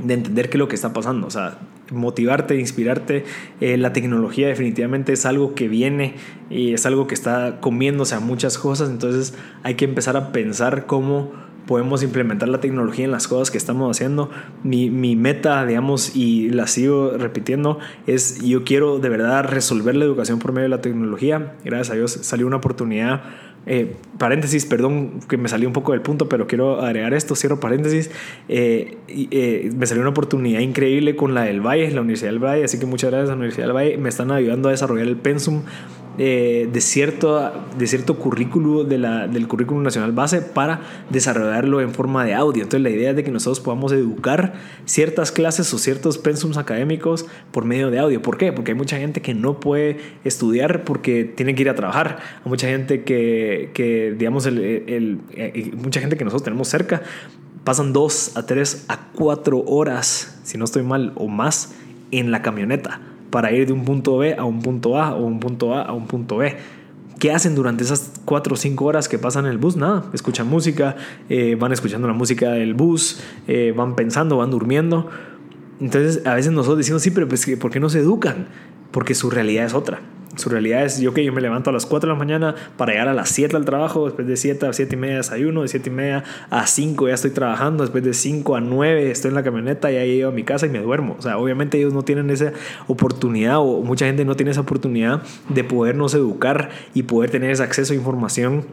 de 0.03 0.13
entender 0.13 0.49
qué 0.49 0.57
es 0.57 0.59
lo 0.59 0.67
que 0.67 0.75
está 0.75 0.93
pasando, 0.93 1.27
o 1.27 1.31
sea, 1.31 1.59
motivarte, 1.91 2.59
inspirarte. 2.59 3.25
Eh, 3.61 3.77
la 3.77 3.93
tecnología 3.93 4.47
definitivamente 4.47 5.13
es 5.13 5.25
algo 5.25 5.55
que 5.55 5.67
viene 5.67 6.15
y 6.49 6.73
es 6.73 6.85
algo 6.85 7.07
que 7.07 7.15
está 7.15 7.59
comiéndose 7.59 8.15
a 8.15 8.19
muchas 8.19 8.57
cosas, 8.57 8.89
entonces 8.89 9.33
hay 9.63 9.75
que 9.75 9.85
empezar 9.85 10.17
a 10.17 10.31
pensar 10.31 10.85
cómo 10.85 11.31
podemos 11.69 12.01
implementar 12.01 12.49
la 12.49 12.59
tecnología 12.59 13.05
en 13.05 13.11
las 13.11 13.27
cosas 13.27 13.51
que 13.51 13.59
estamos 13.59 13.95
haciendo. 13.95 14.31
Mi, 14.63 14.89
mi 14.89 15.15
meta, 15.15 15.63
digamos, 15.67 16.15
y 16.15 16.49
la 16.49 16.65
sigo 16.65 17.11
repitiendo, 17.15 17.77
es 18.07 18.41
yo 18.41 18.63
quiero 18.63 18.97
de 18.97 19.09
verdad 19.09 19.43
resolver 19.43 19.95
la 19.95 20.05
educación 20.05 20.39
por 20.39 20.51
medio 20.51 20.63
de 20.63 20.69
la 20.69 20.81
tecnología. 20.81 21.53
Gracias 21.63 21.91
a 21.91 21.93
Dios 21.93 22.11
salió 22.23 22.47
una 22.47 22.55
oportunidad 22.55 23.21
eh, 23.65 23.95
paréntesis, 24.17 24.65
perdón 24.65 25.19
que 25.27 25.37
me 25.37 25.47
salió 25.47 25.67
un 25.67 25.73
poco 25.73 25.91
del 25.91 26.01
punto, 26.01 26.29
pero 26.29 26.47
quiero 26.47 26.81
agregar 26.81 27.13
esto, 27.13 27.35
cierro 27.35 27.59
paréntesis. 27.59 28.09
Eh, 28.47 28.97
eh, 29.07 29.71
me 29.75 29.85
salió 29.85 30.01
una 30.01 30.11
oportunidad 30.11 30.59
increíble 30.61 31.15
con 31.15 31.33
la 31.33 31.43
del 31.43 31.61
Valle, 31.61 31.91
la 31.91 32.01
Universidad 32.01 32.31
del 32.31 32.43
Valle, 32.43 32.63
así 32.63 32.79
que 32.79 32.85
muchas 32.85 33.11
gracias 33.11 33.29
a 33.29 33.33
la 33.33 33.37
Universidad 33.37 33.67
del 33.67 33.75
Valle. 33.75 33.97
Me 33.97 34.09
están 34.09 34.31
ayudando 34.31 34.69
a 34.69 34.71
desarrollar 34.71 35.07
el 35.07 35.17
pensum 35.17 35.63
de, 36.19 36.81
cierto, 36.81 37.51
de 37.77 37.87
cierto 37.87 38.17
currículo 38.17 38.83
de 38.83 38.97
la, 38.97 39.27
del 39.27 39.47
currículum 39.47 39.83
nacional 39.83 40.11
base 40.11 40.41
para 40.41 40.81
desarrollarlo 41.09 41.79
en 41.79 41.93
forma 41.93 42.25
de 42.25 42.33
audio. 42.33 42.63
Entonces 42.63 42.81
la 42.81 42.89
idea 42.89 43.11
es 43.11 43.15
de 43.15 43.23
que 43.23 43.31
nosotros 43.31 43.61
podamos 43.61 43.93
educar 43.93 44.53
ciertas 44.83 45.31
clases 45.31 45.73
o 45.73 45.77
ciertos 45.77 46.17
pensums 46.17 46.57
académicos 46.57 47.25
por 47.51 47.63
medio 47.63 47.89
de 47.89 47.99
audio. 47.99 48.21
¿Por 48.21 48.37
qué? 48.37 48.51
Porque 48.51 48.71
hay 48.71 48.77
mucha 48.77 48.97
gente 48.97 49.21
que 49.21 49.33
no 49.33 49.61
puede 49.61 49.97
estudiar 50.25 50.83
porque 50.83 51.23
tiene 51.23 51.55
que 51.55 51.61
ir 51.61 51.69
a 51.69 51.75
trabajar. 51.75 52.19
Hay 52.43 52.49
mucha 52.49 52.67
gente 52.67 53.03
que, 53.03 53.71
que 53.73 54.13
digamos, 54.17 54.45
el, 54.45 54.57
el, 54.59 55.19
eh, 55.31 55.71
mucha 55.81 56.01
gente 56.01 56.17
que 56.17 56.25
nosotros 56.25 56.43
tenemos 56.43 56.67
cerca 56.67 57.01
pasan 57.63 57.93
dos 57.93 58.35
a 58.35 58.45
tres 58.45 58.83
a 58.89 59.07
cuatro 59.13 59.59
horas, 59.59 60.41
si 60.43 60.57
no 60.57 60.65
estoy 60.65 60.83
mal, 60.83 61.13
o 61.15 61.29
más, 61.29 61.75
en 62.11 62.31
la 62.31 62.41
camioneta 62.41 62.99
para 63.29 63.51
ir 63.51 63.67
de 63.67 63.73
un 63.73 63.85
punto 63.85 64.17
B 64.17 64.35
a 64.35 64.45
un 64.45 64.61
punto 64.61 64.97
A 64.97 65.13
o 65.13 65.25
un 65.25 65.39
punto 65.39 65.75
A 65.75 65.83
a 65.83 65.93
un 65.93 66.07
punto 66.07 66.37
B. 66.37 66.55
¿Qué 67.19 67.33
hacen 67.33 67.53
durante 67.53 67.83
esas 67.83 68.13
cuatro 68.23 68.53
o 68.53 68.57
cinco 68.57 68.85
horas 68.85 69.09
que 69.09 69.17
pasan 69.17 69.45
en 69.45 69.51
el 69.51 69.57
bus? 69.57 69.75
Nada, 69.75 70.05
escuchan 70.13 70.47
música, 70.47 70.95
eh, 71.27 71.55
van 71.59 71.73
escuchando 71.73 72.07
la 72.07 72.13
música 72.13 72.51
del 72.51 72.73
bus, 72.73 73.19
eh, 73.47 73.73
van 73.75 73.95
pensando, 73.95 74.37
van 74.37 74.51
durmiendo. 74.51 75.09
Entonces 75.81 76.25
a 76.25 76.33
veces 76.33 76.53
nosotros 76.53 76.77
decimos, 76.77 77.01
sí, 77.01 77.11
pero 77.11 77.27
pues, 77.27 77.45
¿por 77.59 77.71
qué 77.71 77.79
no 77.79 77.89
se 77.89 77.99
educan? 77.99 78.47
Porque 78.91 79.15
su 79.15 79.29
realidad 79.29 79.65
es 79.65 79.73
otra. 79.73 79.99
Su 80.35 80.49
realidad 80.49 80.85
es, 80.85 80.99
yo 80.99 81.13
que 81.13 81.25
yo 81.25 81.33
me 81.33 81.41
levanto 81.41 81.71
a 81.71 81.73
las 81.73 81.87
4 81.87 82.07
de 82.07 82.13
la 82.13 82.19
mañana 82.19 82.55
para 82.77 82.91
llegar 82.91 83.07
a 83.07 83.13
las 83.13 83.29
7 83.29 83.55
al 83.55 83.65
trabajo, 83.65 84.05
después 84.05 84.27
de 84.27 84.37
7 84.37 84.67
a 84.67 84.73
7 84.73 84.95
y 84.95 84.97
media 84.97 85.17
desayuno, 85.17 85.63
de 85.63 85.67
7 85.67 85.89
y 85.89 85.93
media 85.93 86.23
a 86.51 86.67
5 86.67 87.07
ya 87.07 87.15
estoy 87.15 87.31
trabajando, 87.31 87.83
después 87.83 88.03
de 88.03 88.13
5 88.13 88.55
a 88.55 88.61
9 88.61 89.09
estoy 89.09 89.29
en 89.29 89.35
la 89.35 89.43
camioneta, 89.43 89.89
ya 89.89 90.05
llego 90.05 90.29
a 90.29 90.31
mi 90.31 90.43
casa 90.43 90.67
y 90.67 90.69
me 90.69 90.79
duermo. 90.79 91.15
O 91.17 91.21
sea, 91.21 91.37
obviamente 91.39 91.79
ellos 91.79 91.93
no 91.93 92.03
tienen 92.03 92.29
esa 92.29 92.53
oportunidad 92.87 93.57
o 93.57 93.81
mucha 93.81 94.05
gente 94.05 94.23
no 94.23 94.35
tiene 94.35 94.51
esa 94.51 94.61
oportunidad 94.61 95.23
de 95.49 95.63
podernos 95.63 96.13
educar 96.13 96.69
y 96.93 97.03
poder 97.03 97.31
tener 97.31 97.49
ese 97.49 97.63
acceso 97.63 97.93
a 97.93 97.95
información 97.95 98.65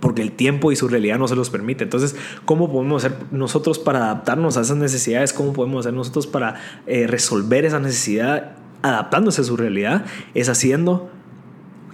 porque 0.00 0.22
el 0.22 0.30
tiempo 0.32 0.70
y 0.70 0.76
su 0.76 0.86
realidad 0.86 1.18
no 1.18 1.26
se 1.26 1.34
los 1.34 1.50
permite. 1.50 1.84
Entonces, 1.84 2.14
¿cómo 2.44 2.70
podemos 2.70 3.04
hacer 3.04 3.18
nosotros 3.32 3.78
para 3.78 4.04
adaptarnos 4.04 4.56
a 4.56 4.60
esas 4.60 4.76
necesidades? 4.76 5.32
¿Cómo 5.32 5.52
podemos 5.52 5.80
hacer 5.80 5.94
nosotros 5.94 6.26
para 6.28 6.54
eh, 6.86 7.06
resolver 7.08 7.64
esa 7.64 7.80
necesidad 7.80 8.56
adaptándose 8.82 9.42
a 9.42 9.44
su 9.44 9.56
realidad, 9.56 10.04
es 10.34 10.48
haciendo 10.48 11.10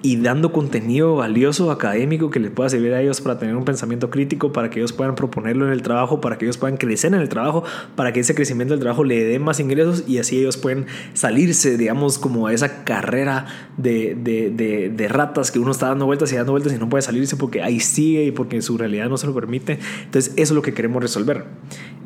y 0.06 0.16
dando 0.16 0.52
contenido 0.52 1.16
valioso 1.16 1.72
académico 1.72 2.30
que 2.30 2.38
les 2.38 2.52
pueda 2.52 2.68
servir 2.70 2.92
a 2.94 3.02
ellos 3.02 3.20
para 3.20 3.40
tener 3.40 3.56
un 3.56 3.64
pensamiento 3.64 4.08
crítico, 4.08 4.52
para 4.52 4.70
que 4.70 4.78
ellos 4.78 4.92
puedan 4.92 5.16
proponerlo 5.16 5.66
en 5.66 5.72
el 5.72 5.82
trabajo, 5.82 6.20
para 6.20 6.38
que 6.38 6.44
ellos 6.44 6.58
puedan 6.58 6.76
crecer 6.76 7.12
en 7.12 7.20
el 7.20 7.28
trabajo, 7.28 7.64
para 7.96 8.12
que 8.12 8.20
ese 8.20 8.32
crecimiento 8.34 8.74
del 8.74 8.80
trabajo 8.80 9.02
le 9.02 9.24
dé 9.24 9.40
más 9.40 9.58
ingresos 9.58 10.04
y 10.06 10.18
así 10.18 10.38
ellos 10.38 10.58
pueden 10.58 10.86
salirse, 11.14 11.76
digamos, 11.76 12.20
como 12.20 12.46
a 12.46 12.52
esa 12.52 12.84
carrera 12.84 13.46
de, 13.78 14.14
de, 14.14 14.90
de, 14.90 15.08
ratas 15.08 15.50
que 15.50 15.58
uno 15.58 15.72
está 15.72 15.88
dando 15.88 16.06
vueltas 16.06 16.32
y 16.32 16.36
dando 16.36 16.52
vueltas 16.52 16.72
y 16.72 16.78
no 16.78 16.88
puede 16.88 17.02
salirse 17.02 17.36
porque 17.36 17.62
ahí 17.62 17.80
sigue 17.80 18.24
y 18.24 18.30
porque 18.30 18.62
su 18.62 18.78
realidad 18.78 19.08
no 19.08 19.16
se 19.16 19.26
lo 19.26 19.34
permite. 19.34 19.80
Entonces, 20.04 20.32
eso 20.36 20.52
es 20.52 20.52
lo 20.52 20.62
que 20.62 20.72
queremos 20.72 21.02
resolver. 21.02 21.46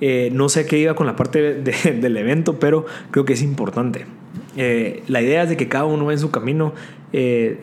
Eh, 0.01 0.31
no 0.33 0.49
sé 0.49 0.64
qué 0.64 0.79
iba 0.79 0.95
con 0.95 1.07
la 1.07 1.16
parte 1.16 1.55
del 1.62 2.16
evento, 2.16 2.59
pero 2.59 2.87
creo 3.11 3.27
que 3.27 3.35
es 3.35 3.43
importante. 3.43 4.07
Eh, 4.56 5.02
la 5.06 5.22
idea 5.22 5.44
es 5.44 5.48
de 5.48 5.56
que 5.56 5.68
cada 5.68 5.84
uno 5.84 6.06
va 6.06 6.12
en 6.12 6.18
su 6.18 6.30
camino. 6.30 6.72
Eh, 7.12 7.58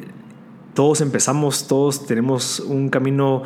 todos 0.73 1.01
empezamos, 1.01 1.67
todos 1.67 2.05
tenemos 2.05 2.59
un 2.59 2.89
camino 2.89 3.43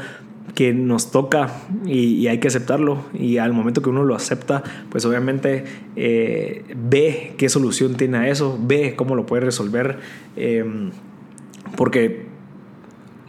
que 0.55 0.73
nos 0.73 1.11
toca 1.11 1.49
y, 1.85 2.27
hay 2.27 2.39
que 2.39 2.47
aceptarlo. 2.47 3.05
Y 3.13 3.37
al 3.37 3.53
momento 3.53 3.81
que 3.81 3.89
uno 3.89 4.03
lo 4.03 4.15
acepta, 4.15 4.63
pues 4.89 5.05
obviamente 5.05 5.63
eh, 5.95 6.63
ve 6.75 7.35
qué 7.37 7.47
solución 7.47 7.95
tiene 7.95 8.17
a 8.17 8.29
eso, 8.29 8.59
ve 8.61 8.95
cómo 8.95 9.15
lo 9.15 9.25
puede 9.25 9.43
resolver. 9.45 9.99
porque 11.77 12.30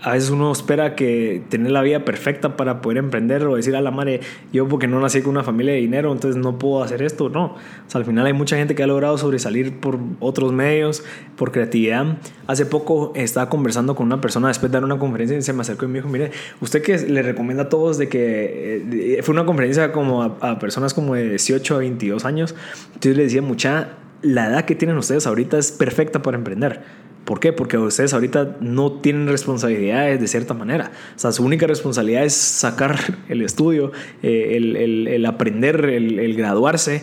a 0.03 0.13
veces 0.13 0.31
uno 0.31 0.51
espera 0.51 0.97
que 0.97 1.43
tener 1.49 1.71
la 1.71 1.81
vida 1.81 2.05
perfecta 2.05 2.57
para 2.57 2.83
poder 2.83 2.99
emprender 2.99 3.47
o 3.47 3.55
decir 3.55 3.77
a 3.77 3.81
la 3.81 3.93
madre, 3.93 4.21
yo 4.53 4.67
porque 4.69 4.89
no 4.89 5.01
nací 5.01 5.23
con 5.23 5.31
una 5.31 5.45
familia 5.45 5.75
de 5.75 5.79
dinero, 5.79 6.13
entonces 6.13 6.43
no 6.43 6.59
puedo 6.59 6.83
hacer 6.83 7.03
esto. 7.03 7.29
No, 7.29 7.45
o 7.45 7.57
sea, 7.87 8.01
al 8.01 8.05
final 8.05 8.27
hay 8.27 8.33
mucha 8.33 8.57
gente 8.57 8.75
que 8.75 8.83
ha 8.83 8.87
logrado 8.87 9.17
sobresalir 9.17 9.79
por 9.79 9.99
otros 10.19 10.53
medios, 10.53 11.05
por 11.37 11.53
creatividad. 11.53 12.19
Hace 12.49 12.67
poco 12.67 13.13
estaba 13.15 13.49
conversando 13.49 13.95
con 13.95 14.07
una 14.07 14.21
persona 14.21 14.49
después 14.49 14.73
de 14.73 14.77
dar 14.77 14.85
una 14.85 14.99
conferencia 14.99 15.39
y 15.39 15.43
se 15.43 15.53
me 15.53 15.61
acercó 15.61 15.85
y 15.85 15.89
me 15.89 15.99
dijo, 15.99 16.09
mire, 16.09 16.33
usted 16.61 16.83
que 16.83 16.99
le 16.99 17.23
recomienda 17.23 17.65
a 17.65 17.69
todos 17.69 17.97
de 17.97 18.09
que 18.09 19.17
eh, 19.19 19.23
fue 19.23 19.35
una 19.35 19.47
conferencia 19.47 19.93
como 19.93 20.23
a, 20.25 20.37
a 20.41 20.59
personas 20.59 20.95
como 20.95 21.15
de 21.15 21.29
18 21.29 21.77
a 21.77 21.79
22 21.79 22.25
años, 22.25 22.57
entonces 22.87 23.17
le 23.17 23.23
decía, 23.23 23.43
mucha, 23.43 23.91
la 24.23 24.49
edad 24.49 24.65
que 24.65 24.75
tienen 24.75 24.97
ustedes 24.97 25.27
ahorita 25.27 25.59
es 25.59 25.71
perfecta 25.71 26.23
para 26.23 26.37
emprender 26.37 26.83
¿Por 27.25 27.39
qué? 27.39 27.53
Porque 27.53 27.79
ustedes 27.79 28.13
ahorita 28.15 28.57
no 28.61 28.93
tienen 28.93 29.29
responsabilidades 29.29 30.21
de 30.21 30.27
cierta 30.27 30.55
manera. 30.55 30.91
O 31.15 31.19
sea, 31.19 31.31
su 31.31 31.45
única 31.45 31.67
responsabilidad 31.67 32.25
es 32.25 32.35
sacar 32.35 32.99
el 33.29 33.43
estudio, 33.43 33.93
eh, 34.23 34.57
el, 34.57 35.27
aprender, 35.27 35.85
el, 35.85 36.35
graduarse, 36.35 37.03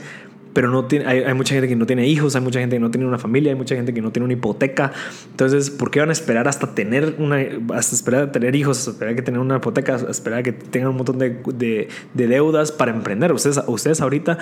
pero 0.54 0.70
no 0.70 0.86
tiene, 0.86 1.06
hay, 1.06 1.34
mucha 1.34 1.54
gente 1.54 1.68
que 1.68 1.76
no 1.76 1.86
tiene 1.86 2.08
hijos, 2.08 2.36
hay 2.36 2.42
mucha 2.42 2.60
gente 2.60 2.76
que 2.76 2.80
no 2.80 2.92
tiene 2.92 3.08
una 3.08 3.18
familia, 3.18 3.52
hay 3.52 3.58
mucha 3.58 3.76
gente 3.76 3.94
que 3.94 4.02
no 4.02 4.12
tiene 4.12 4.26
una 4.26 4.34
hipoteca. 4.34 4.92
Entonces, 5.32 5.70
¿por 5.70 5.92
qué 5.92 6.00
van 6.00 6.10
a 6.10 6.14
esperar 6.14 6.48
hasta 6.48 6.74
tener 6.74 7.16
una, 7.20 7.38
hasta 7.74 7.96
esperar 7.96 8.24
a 8.24 8.32
tener 8.32 8.56
hijos, 8.56 8.88
esperar 8.88 9.16
que 9.16 9.22
tener 9.22 9.40
una 9.40 9.58
hipoteca, 9.58 9.98
esperar 10.10 10.44
que 10.44 10.52
tengan 10.52 10.90
un 10.90 10.98
montón 10.98 11.20
de, 11.20 11.42
de, 11.54 11.88
de 12.14 12.28
deudas 12.28 12.72
para 12.72 12.92
emprender? 12.92 13.32
Ustedes, 13.32 13.62
ustedes 13.68 14.02
ahorita 14.02 14.38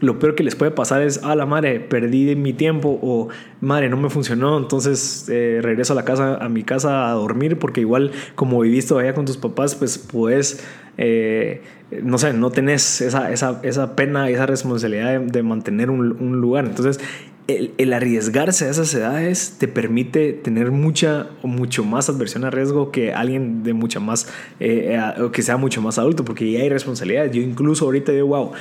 lo 0.00 0.18
peor 0.18 0.34
que 0.34 0.42
les 0.42 0.54
puede 0.54 0.70
pasar 0.70 1.02
es, 1.02 1.20
ah, 1.22 1.34
la 1.34 1.46
madre, 1.46 1.80
perdí 1.80 2.36
mi 2.36 2.52
tiempo 2.52 2.98
o 3.02 3.28
madre, 3.60 3.88
no 3.88 3.96
me 3.96 4.10
funcionó, 4.10 4.58
entonces 4.58 5.26
eh, 5.30 5.60
regreso 5.62 5.94
a 5.94 5.96
la 5.96 6.04
casa, 6.04 6.36
a 6.36 6.48
mi 6.48 6.64
casa 6.64 7.10
a 7.10 7.12
dormir 7.12 7.58
porque 7.58 7.80
igual 7.80 8.12
como 8.34 8.60
viviste 8.60 8.90
todavía 8.90 9.14
con 9.14 9.24
tus 9.24 9.38
papás, 9.38 9.74
pues 9.74 9.98
puedes, 9.98 10.64
eh, 10.98 11.62
no 12.02 12.18
sé, 12.18 12.32
no 12.32 12.50
tenés 12.50 13.00
esa, 13.00 13.30
esa, 13.30 13.60
esa 13.62 13.96
pena, 13.96 14.28
esa 14.30 14.46
responsabilidad 14.46 15.20
de, 15.20 15.42
mantener 15.42 15.90
un, 15.90 16.40
lugar. 16.40 16.64
Entonces 16.64 16.98
el, 17.46 17.92
arriesgarse 17.92 18.64
a 18.64 18.70
esas 18.70 18.92
edades 18.94 19.56
te 19.58 19.68
permite 19.68 20.32
tener 20.32 20.72
mucha 20.72 21.28
o 21.42 21.48
mucho 21.48 21.84
más 21.84 22.08
adversión 22.08 22.44
a 22.44 22.50
riesgo 22.50 22.90
que 22.90 23.12
alguien 23.12 23.62
de 23.62 23.72
mucha 23.72 24.00
más, 24.00 24.26
eh, 24.58 24.98
eh, 24.98 25.28
que 25.32 25.42
sea 25.42 25.56
mucho 25.56 25.80
más 25.80 25.98
adulto, 25.98 26.24
porque 26.24 26.50
ya 26.50 26.60
hay 26.60 26.68
responsabilidades. 26.68 27.32
Yo 27.32 27.42
incluso 27.42 27.84
ahorita 27.84 28.10
digo, 28.12 28.28
wow, 28.28 28.52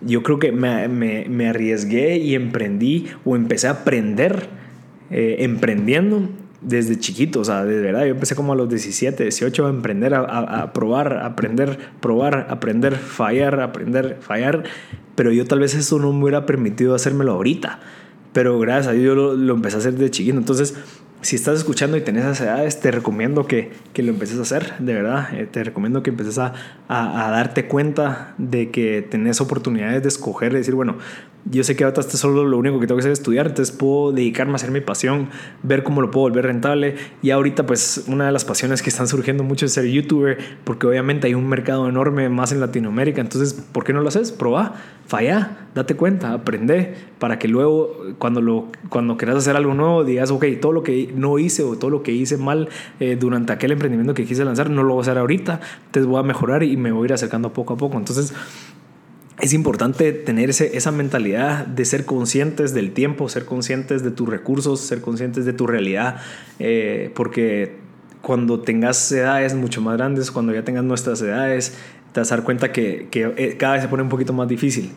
yo 0.00 0.22
creo 0.22 0.38
que 0.38 0.50
me, 0.50 0.88
me, 0.88 1.48
arriesgué 1.48 2.16
y 2.16 2.34
emprendí 2.34 3.06
o 3.24 3.36
empecé 3.36 3.68
a 3.68 3.72
aprender 3.72 4.48
emprendiendo 5.14 6.26
desde 6.62 6.98
chiquito, 6.98 7.40
o 7.40 7.44
sea, 7.44 7.64
de 7.64 7.80
verdad, 7.80 8.04
yo 8.04 8.12
empecé 8.12 8.34
como 8.34 8.52
a 8.52 8.56
los 8.56 8.68
17, 8.68 9.22
18 9.22 9.66
a 9.66 9.70
emprender, 9.70 10.14
a, 10.14 10.20
a, 10.20 10.72
probar, 10.72 11.14
a 11.14 11.26
aprender, 11.26 11.78
probar, 12.00 12.46
aprender, 12.50 12.96
fallar, 12.96 13.60
aprender, 13.60 14.18
fallar, 14.20 14.64
pero 15.14 15.32
yo 15.32 15.44
tal 15.46 15.60
vez 15.60 15.74
eso 15.74 15.98
no 15.98 16.12
me 16.12 16.22
hubiera 16.22 16.46
permitido 16.46 16.94
hacérmelo 16.94 17.32
ahorita. 17.32 17.80
Pero 18.32 18.58
gracias 18.58 18.88
a 18.88 18.92
Dios 18.92 19.04
yo 19.04 19.14
lo, 19.14 19.34
lo 19.34 19.54
empecé 19.54 19.76
a 19.76 19.78
hacer 19.80 19.94
de 19.94 20.10
chiquito. 20.10 20.38
Entonces, 20.38 20.74
si 21.22 21.36
estás 21.36 21.58
escuchando 21.58 21.96
y 21.96 22.00
tenés 22.00 22.24
esas 22.24 22.40
edades, 22.40 22.80
te 22.80 22.90
recomiendo 22.90 23.46
que, 23.46 23.70
que 23.92 24.02
lo 24.02 24.10
empieces 24.10 24.38
a 24.38 24.42
hacer, 24.42 24.78
de 24.78 24.94
verdad. 24.94 25.32
Eh, 25.34 25.46
te 25.50 25.62
recomiendo 25.64 26.02
que 26.02 26.10
empieces 26.10 26.38
a, 26.38 26.52
a, 26.88 27.26
a, 27.26 27.30
darte 27.30 27.66
cuenta 27.68 28.34
de 28.38 28.70
que 28.70 29.02
tenés 29.02 29.40
oportunidades 29.40 30.02
de 30.02 30.08
escoger, 30.08 30.52
de 30.52 30.58
decir, 30.58 30.74
bueno, 30.74 30.96
yo 31.44 31.64
sé 31.64 31.74
que 31.74 31.84
ahora 31.84 32.00
este 32.00 32.16
solo 32.16 32.44
lo 32.44 32.56
único 32.56 32.78
que 32.78 32.86
tengo 32.86 32.98
que 32.98 33.02
hacer 33.02 33.12
es 33.12 33.18
estudiar, 33.18 33.48
entonces 33.48 33.74
puedo 33.74 34.12
dedicarme 34.12 34.52
a 34.52 34.56
hacer 34.56 34.70
mi 34.70 34.80
pasión, 34.80 35.28
ver 35.62 35.82
cómo 35.82 36.00
lo 36.00 36.10
puedo 36.10 36.28
volver 36.28 36.46
rentable. 36.46 36.96
Y 37.20 37.30
ahorita 37.30 37.66
pues 37.66 38.04
una 38.06 38.26
de 38.26 38.32
las 38.32 38.44
pasiones 38.44 38.82
que 38.82 38.90
están 38.90 39.08
surgiendo 39.08 39.42
mucho 39.42 39.66
es 39.66 39.72
ser 39.72 39.86
youtuber, 39.86 40.38
porque 40.64 40.86
obviamente 40.86 41.26
hay 41.26 41.34
un 41.34 41.48
mercado 41.48 41.88
enorme 41.88 42.28
más 42.28 42.52
en 42.52 42.60
Latinoamérica, 42.60 43.20
entonces 43.20 43.54
¿por 43.54 43.84
qué 43.84 43.92
no 43.92 44.00
lo 44.00 44.08
haces? 44.08 44.30
Proba, 44.30 44.74
falla, 45.12 45.68
date 45.74 45.94
cuenta, 45.94 46.32
aprende, 46.32 46.94
para 47.18 47.38
que 47.38 47.46
luego 47.46 47.98
cuando, 48.18 48.40
lo, 48.40 48.68
cuando 48.88 49.18
quieras 49.18 49.36
hacer 49.36 49.56
algo 49.56 49.74
nuevo 49.74 50.04
digas, 50.04 50.30
ok, 50.30 50.46
todo 50.58 50.72
lo 50.72 50.82
que 50.82 51.12
no 51.14 51.38
hice 51.38 51.62
o 51.64 51.76
todo 51.76 51.90
lo 51.90 52.02
que 52.02 52.12
hice 52.12 52.38
mal 52.38 52.70
eh, 52.98 53.18
durante 53.20 53.52
aquel 53.52 53.72
emprendimiento 53.72 54.14
que 54.14 54.24
quise 54.24 54.42
lanzar, 54.42 54.70
no 54.70 54.82
lo 54.82 54.94
voy 54.94 55.00
a 55.00 55.02
hacer 55.02 55.18
ahorita, 55.18 55.60
entonces 55.84 56.06
voy 56.06 56.18
a 56.18 56.22
mejorar 56.22 56.62
y 56.62 56.78
me 56.78 56.92
voy 56.92 57.02
a 57.02 57.04
ir 57.08 57.12
acercando 57.12 57.52
poco 57.52 57.74
a 57.74 57.76
poco. 57.76 57.98
Entonces 57.98 58.32
es 59.38 59.52
importante 59.52 60.14
tener 60.14 60.48
esa 60.48 60.92
mentalidad 60.92 61.66
de 61.66 61.84
ser 61.84 62.06
conscientes 62.06 62.72
del 62.72 62.92
tiempo, 62.92 63.28
ser 63.28 63.44
conscientes 63.44 64.02
de 64.02 64.12
tus 64.12 64.26
recursos, 64.26 64.80
ser 64.80 65.02
conscientes 65.02 65.44
de 65.44 65.52
tu 65.52 65.66
realidad, 65.66 66.22
eh, 66.58 67.12
porque 67.14 67.76
cuando 68.22 68.60
tengas 68.60 69.12
edades 69.12 69.54
mucho 69.54 69.82
más 69.82 69.98
grandes, 69.98 70.30
cuando 70.30 70.54
ya 70.54 70.64
tengas 70.64 70.84
nuestras 70.84 71.20
edades, 71.20 71.76
te 72.12 72.20
vas 72.20 72.30
a 72.32 72.36
dar 72.36 72.44
cuenta 72.44 72.72
que, 72.72 73.08
que 73.10 73.32
eh, 73.36 73.56
cada 73.58 73.74
vez 73.74 73.82
se 73.82 73.88
pone 73.88 74.02
un 74.02 74.08
poquito 74.08 74.32
más 74.32 74.48
difícil. 74.48 74.92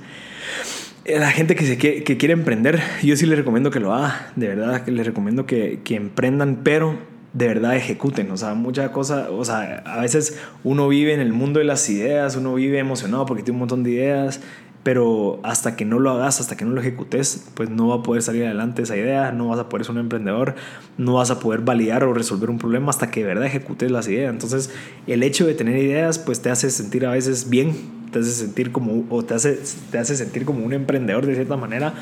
Eh, 1.05 1.19
la 1.19 1.31
gente 1.31 1.55
que, 1.55 1.65
se, 1.65 1.77
que, 1.77 2.03
que 2.03 2.17
quiere 2.17 2.33
emprender, 2.33 2.81
yo 3.03 3.15
sí 3.15 3.25
les 3.25 3.37
recomiendo 3.37 3.71
que 3.71 3.79
lo 3.79 3.93
haga, 3.93 4.31
de 4.35 4.47
verdad, 4.47 4.87
les 4.87 5.05
recomiendo 5.05 5.45
que, 5.45 5.79
que 5.83 5.95
emprendan, 5.95 6.61
pero 6.63 6.97
de 7.35 7.47
verdad 7.47 7.75
ejecuten, 7.75 8.31
o 8.31 8.37
sea, 8.37 8.53
mucha 8.53 8.93
cosa, 8.93 9.29
o 9.29 9.43
sea, 9.43 9.83
a 9.85 9.99
veces 9.99 10.39
uno 10.63 10.87
vive 10.87 11.13
en 11.13 11.19
el 11.19 11.33
mundo 11.33 11.59
de 11.59 11.65
las 11.65 11.89
ideas, 11.89 12.37
uno 12.37 12.53
vive 12.55 12.79
emocionado 12.79 13.25
porque 13.25 13.43
tiene 13.43 13.55
un 13.55 13.59
montón 13.59 13.83
de 13.83 13.91
ideas, 13.91 14.39
pero 14.83 15.41
hasta 15.43 15.75
que 15.75 15.83
no 15.83 15.99
lo 15.99 16.11
hagas, 16.11 16.39
hasta 16.39 16.55
que 16.55 16.63
no 16.63 16.71
lo 16.71 16.79
ejecutes, 16.79 17.49
pues 17.53 17.69
no 17.69 17.89
va 17.89 17.95
a 17.95 18.03
poder 18.03 18.21
salir 18.21 18.45
adelante 18.45 18.83
esa 18.83 18.95
idea, 18.95 19.33
no 19.33 19.49
vas 19.49 19.59
a 19.59 19.67
poder 19.67 19.85
ser 19.85 19.95
un 19.95 19.99
emprendedor, 19.99 20.55
no 20.97 21.15
vas 21.15 21.29
a 21.29 21.41
poder 21.41 21.59
validar 21.59 22.05
o 22.05 22.13
resolver 22.13 22.49
un 22.49 22.57
problema 22.57 22.89
hasta 22.89 23.11
que 23.11 23.19
de 23.19 23.25
verdad 23.25 23.47
ejecutes 23.47 23.91
las 23.91 24.07
ideas. 24.07 24.31
Entonces, 24.31 24.71
el 25.05 25.21
hecho 25.21 25.45
de 25.45 25.55
tener 25.55 25.77
ideas, 25.77 26.19
pues 26.19 26.41
te 26.41 26.49
hace 26.51 26.69
sentir 26.69 27.05
a 27.05 27.11
veces 27.11 27.49
bien, 27.49 27.75
te 28.13 28.19
hace 28.19 28.31
sentir 28.31 28.71
como, 28.71 29.03
o 29.09 29.25
te 29.25 29.33
hace, 29.33 29.59
te 29.91 29.97
hace 29.97 30.15
sentir 30.15 30.45
como 30.45 30.65
un 30.65 30.71
emprendedor 30.71 31.25
de 31.25 31.35
cierta 31.35 31.57
manera, 31.57 31.93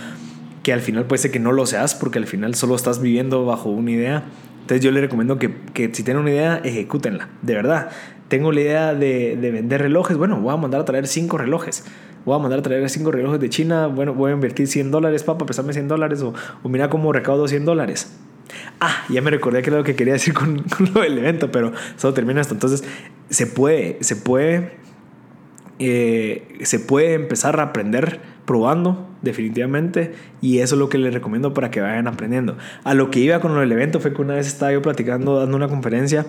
que 0.61 0.73
al 0.73 0.81
final 0.81 1.05
puede 1.05 1.23
ser 1.23 1.31
que 1.31 1.39
no 1.39 1.53
lo 1.53 1.65
seas, 1.65 1.95
porque 1.95 2.19
al 2.19 2.27
final 2.27 2.53
solo 2.53 2.75
estás 2.75 3.01
viviendo 3.01 3.45
bajo 3.45 3.69
una 3.69 3.89
idea 3.89 4.25
entonces 4.63 4.79
yo 4.79 4.91
le 4.91 5.01
recomiendo 5.01 5.37
que, 5.37 5.53
que, 5.73 5.93
si 5.93 6.03
tienen 6.03 6.21
una 6.21 6.31
idea, 6.31 6.61
ejecútenla, 6.63 7.27
de 7.41 7.53
verdad. 7.53 7.89
Tengo 8.29 8.53
la 8.53 8.61
idea 8.61 8.93
de, 8.93 9.35
de, 9.35 9.51
vender 9.51 9.81
relojes, 9.81 10.15
bueno, 10.15 10.39
voy 10.39 10.53
a 10.53 10.57
mandar 10.57 10.79
a 10.79 10.85
traer 10.85 11.05
cinco 11.05 11.37
relojes. 11.37 11.83
Voy 12.23 12.33
a 12.33 12.39
mandar 12.39 12.59
a 12.59 12.61
traer 12.61 12.89
cinco 12.89 13.11
relojes 13.11 13.41
de 13.41 13.49
China, 13.49 13.87
bueno, 13.87 14.13
voy 14.13 14.31
a 14.31 14.33
invertir 14.33 14.67
100 14.67 14.89
dólares, 14.89 15.23
papá, 15.23 15.45
pesarme 15.45 15.73
100 15.73 15.89
dólares 15.89 16.21
o, 16.21 16.33
o 16.63 16.69
mira 16.69 16.89
cómo 16.89 17.11
recaudo 17.11 17.45
100 17.45 17.65
dólares. 17.65 18.17
Ah, 18.79 19.03
ya 19.09 19.21
me 19.21 19.31
recordé 19.31 19.61
que 19.61 19.69
era 19.69 19.79
lo 19.79 19.83
que 19.83 19.97
quería 19.97 20.13
decir 20.13 20.33
con, 20.33 20.63
con 20.77 20.93
lo 20.93 21.01
del 21.01 21.17
evento, 21.17 21.51
pero 21.51 21.73
solo 21.97 22.13
termina 22.13 22.39
esto. 22.39 22.53
Entonces, 22.53 22.85
se 23.29 23.47
puede, 23.47 23.97
se 23.99 24.15
puede, 24.15 24.77
eh, 25.79 26.59
se 26.63 26.79
puede 26.79 27.15
empezar 27.15 27.59
a 27.59 27.63
aprender 27.63 28.21
probando 28.45 29.07
definitivamente 29.21 30.13
y 30.41 30.59
eso 30.59 30.75
es 30.75 30.79
lo 30.79 30.89
que 30.89 30.97
les 30.97 31.13
recomiendo 31.13 31.53
para 31.53 31.71
que 31.71 31.79
vayan 31.79 32.07
aprendiendo. 32.07 32.57
A 32.83 32.93
lo 32.93 33.09
que 33.09 33.19
iba 33.19 33.39
con 33.39 33.57
el 33.57 33.71
evento 33.71 33.99
fue 33.99 34.13
que 34.13 34.21
una 34.21 34.35
vez 34.35 34.47
estaba 34.47 34.73
yo 34.73 34.81
platicando, 34.81 35.39
dando 35.39 35.55
una 35.55 35.69
conferencia 35.69 36.25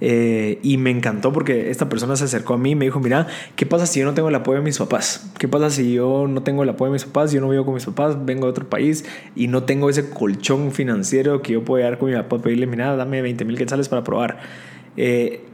eh, 0.00 0.58
y 0.62 0.76
me 0.76 0.90
encantó 0.90 1.32
porque 1.32 1.70
esta 1.70 1.88
persona 1.88 2.16
se 2.16 2.24
acercó 2.24 2.54
a 2.54 2.58
mí 2.58 2.72
y 2.72 2.74
me 2.74 2.84
dijo, 2.84 3.00
mira, 3.00 3.26
¿qué 3.56 3.64
pasa 3.64 3.86
si 3.86 4.00
yo 4.00 4.06
no 4.06 4.12
tengo 4.12 4.28
el 4.28 4.34
apoyo 4.34 4.58
de 4.58 4.64
mis 4.64 4.78
papás? 4.78 5.32
¿Qué 5.38 5.48
pasa 5.48 5.70
si 5.70 5.94
yo 5.94 6.26
no 6.28 6.42
tengo 6.42 6.62
el 6.62 6.68
apoyo 6.68 6.90
de 6.90 6.94
mis 6.94 7.04
papás? 7.04 7.32
Yo 7.32 7.40
no 7.40 7.48
vivo 7.48 7.64
con 7.64 7.74
mis 7.74 7.86
papás, 7.86 8.24
vengo 8.26 8.44
de 8.44 8.50
otro 8.50 8.68
país 8.68 9.06
y 9.34 9.48
no 9.48 9.62
tengo 9.62 9.88
ese 9.88 10.10
colchón 10.10 10.72
financiero 10.72 11.40
que 11.40 11.54
yo 11.54 11.64
puedo 11.64 11.82
llegar 11.82 11.98
con 11.98 12.10
mi 12.10 12.16
papá, 12.16 12.38
pedirle, 12.38 12.66
mira, 12.66 12.94
dame 12.96 13.22
20 13.22 13.44
mil 13.46 13.56
quetzales 13.56 13.88
para 13.88 14.04
probar. 14.04 14.38
Eh, 14.96 15.44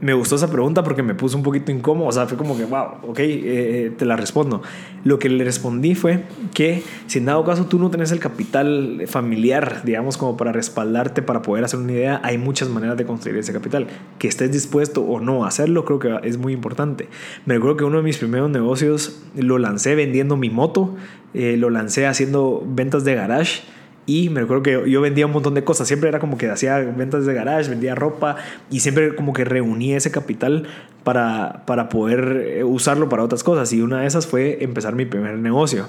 me 0.00 0.12
gustó 0.12 0.36
esa 0.36 0.50
pregunta 0.50 0.84
porque 0.84 1.02
me 1.02 1.14
puso 1.14 1.36
un 1.36 1.42
poquito 1.42 1.72
incómodo. 1.72 2.08
O 2.08 2.12
sea, 2.12 2.26
fue 2.26 2.36
como 2.36 2.56
que, 2.56 2.64
wow, 2.64 2.86
ok, 3.08 3.18
eh, 3.18 3.92
te 3.96 4.04
la 4.04 4.16
respondo. 4.16 4.62
Lo 5.04 5.18
que 5.18 5.28
le 5.28 5.42
respondí 5.44 5.94
fue 5.94 6.24
que 6.52 6.82
si 7.06 7.18
en 7.18 7.26
dado 7.26 7.44
caso 7.44 7.66
tú 7.66 7.78
no 7.78 7.90
tenés 7.90 8.12
el 8.12 8.18
capital 8.18 9.04
familiar, 9.06 9.82
digamos, 9.84 10.16
como 10.16 10.36
para 10.36 10.52
respaldarte, 10.52 11.22
para 11.22 11.42
poder 11.42 11.64
hacer 11.64 11.80
una 11.80 11.92
idea, 11.92 12.20
hay 12.22 12.36
muchas 12.38 12.68
maneras 12.68 12.96
de 12.96 13.06
construir 13.06 13.38
ese 13.38 13.52
capital. 13.52 13.86
Que 14.18 14.28
estés 14.28 14.52
dispuesto 14.52 15.02
o 15.02 15.20
no 15.20 15.44
a 15.44 15.48
hacerlo, 15.48 15.84
creo 15.84 15.98
que 15.98 16.18
es 16.24 16.36
muy 16.36 16.52
importante. 16.52 17.08
Me 17.46 17.54
recuerdo 17.54 17.78
que 17.78 17.84
uno 17.84 17.98
de 17.98 18.02
mis 18.02 18.18
primeros 18.18 18.50
negocios 18.50 19.22
lo 19.34 19.58
lancé 19.58 19.94
vendiendo 19.94 20.36
mi 20.36 20.50
moto, 20.50 20.94
eh, 21.32 21.56
lo 21.56 21.70
lancé 21.70 22.06
haciendo 22.06 22.62
ventas 22.66 23.04
de 23.04 23.14
garage 23.14 23.62
y 24.06 24.30
me 24.30 24.40
recuerdo 24.40 24.62
que 24.62 24.90
yo 24.90 25.00
vendía 25.00 25.26
un 25.26 25.32
montón 25.32 25.54
de 25.54 25.64
cosas. 25.64 25.88
Siempre 25.88 26.08
era 26.08 26.20
como 26.20 26.38
que 26.38 26.48
hacía 26.48 26.78
ventas 26.78 27.26
de 27.26 27.34
garage, 27.34 27.68
vendía 27.68 27.96
ropa 27.96 28.36
y 28.70 28.80
siempre 28.80 29.16
como 29.16 29.32
que 29.32 29.44
reunía 29.44 29.96
ese 29.96 30.12
capital 30.12 30.68
para, 31.02 31.64
para 31.66 31.88
poder 31.88 32.44
eh, 32.46 32.64
usarlo 32.64 33.08
para 33.08 33.24
otras 33.24 33.42
cosas. 33.42 33.72
Y 33.72 33.82
una 33.82 34.02
de 34.02 34.06
esas 34.06 34.28
fue 34.28 34.62
empezar 34.62 34.94
mi 34.94 35.06
primer 35.06 35.36
negocio. 35.38 35.88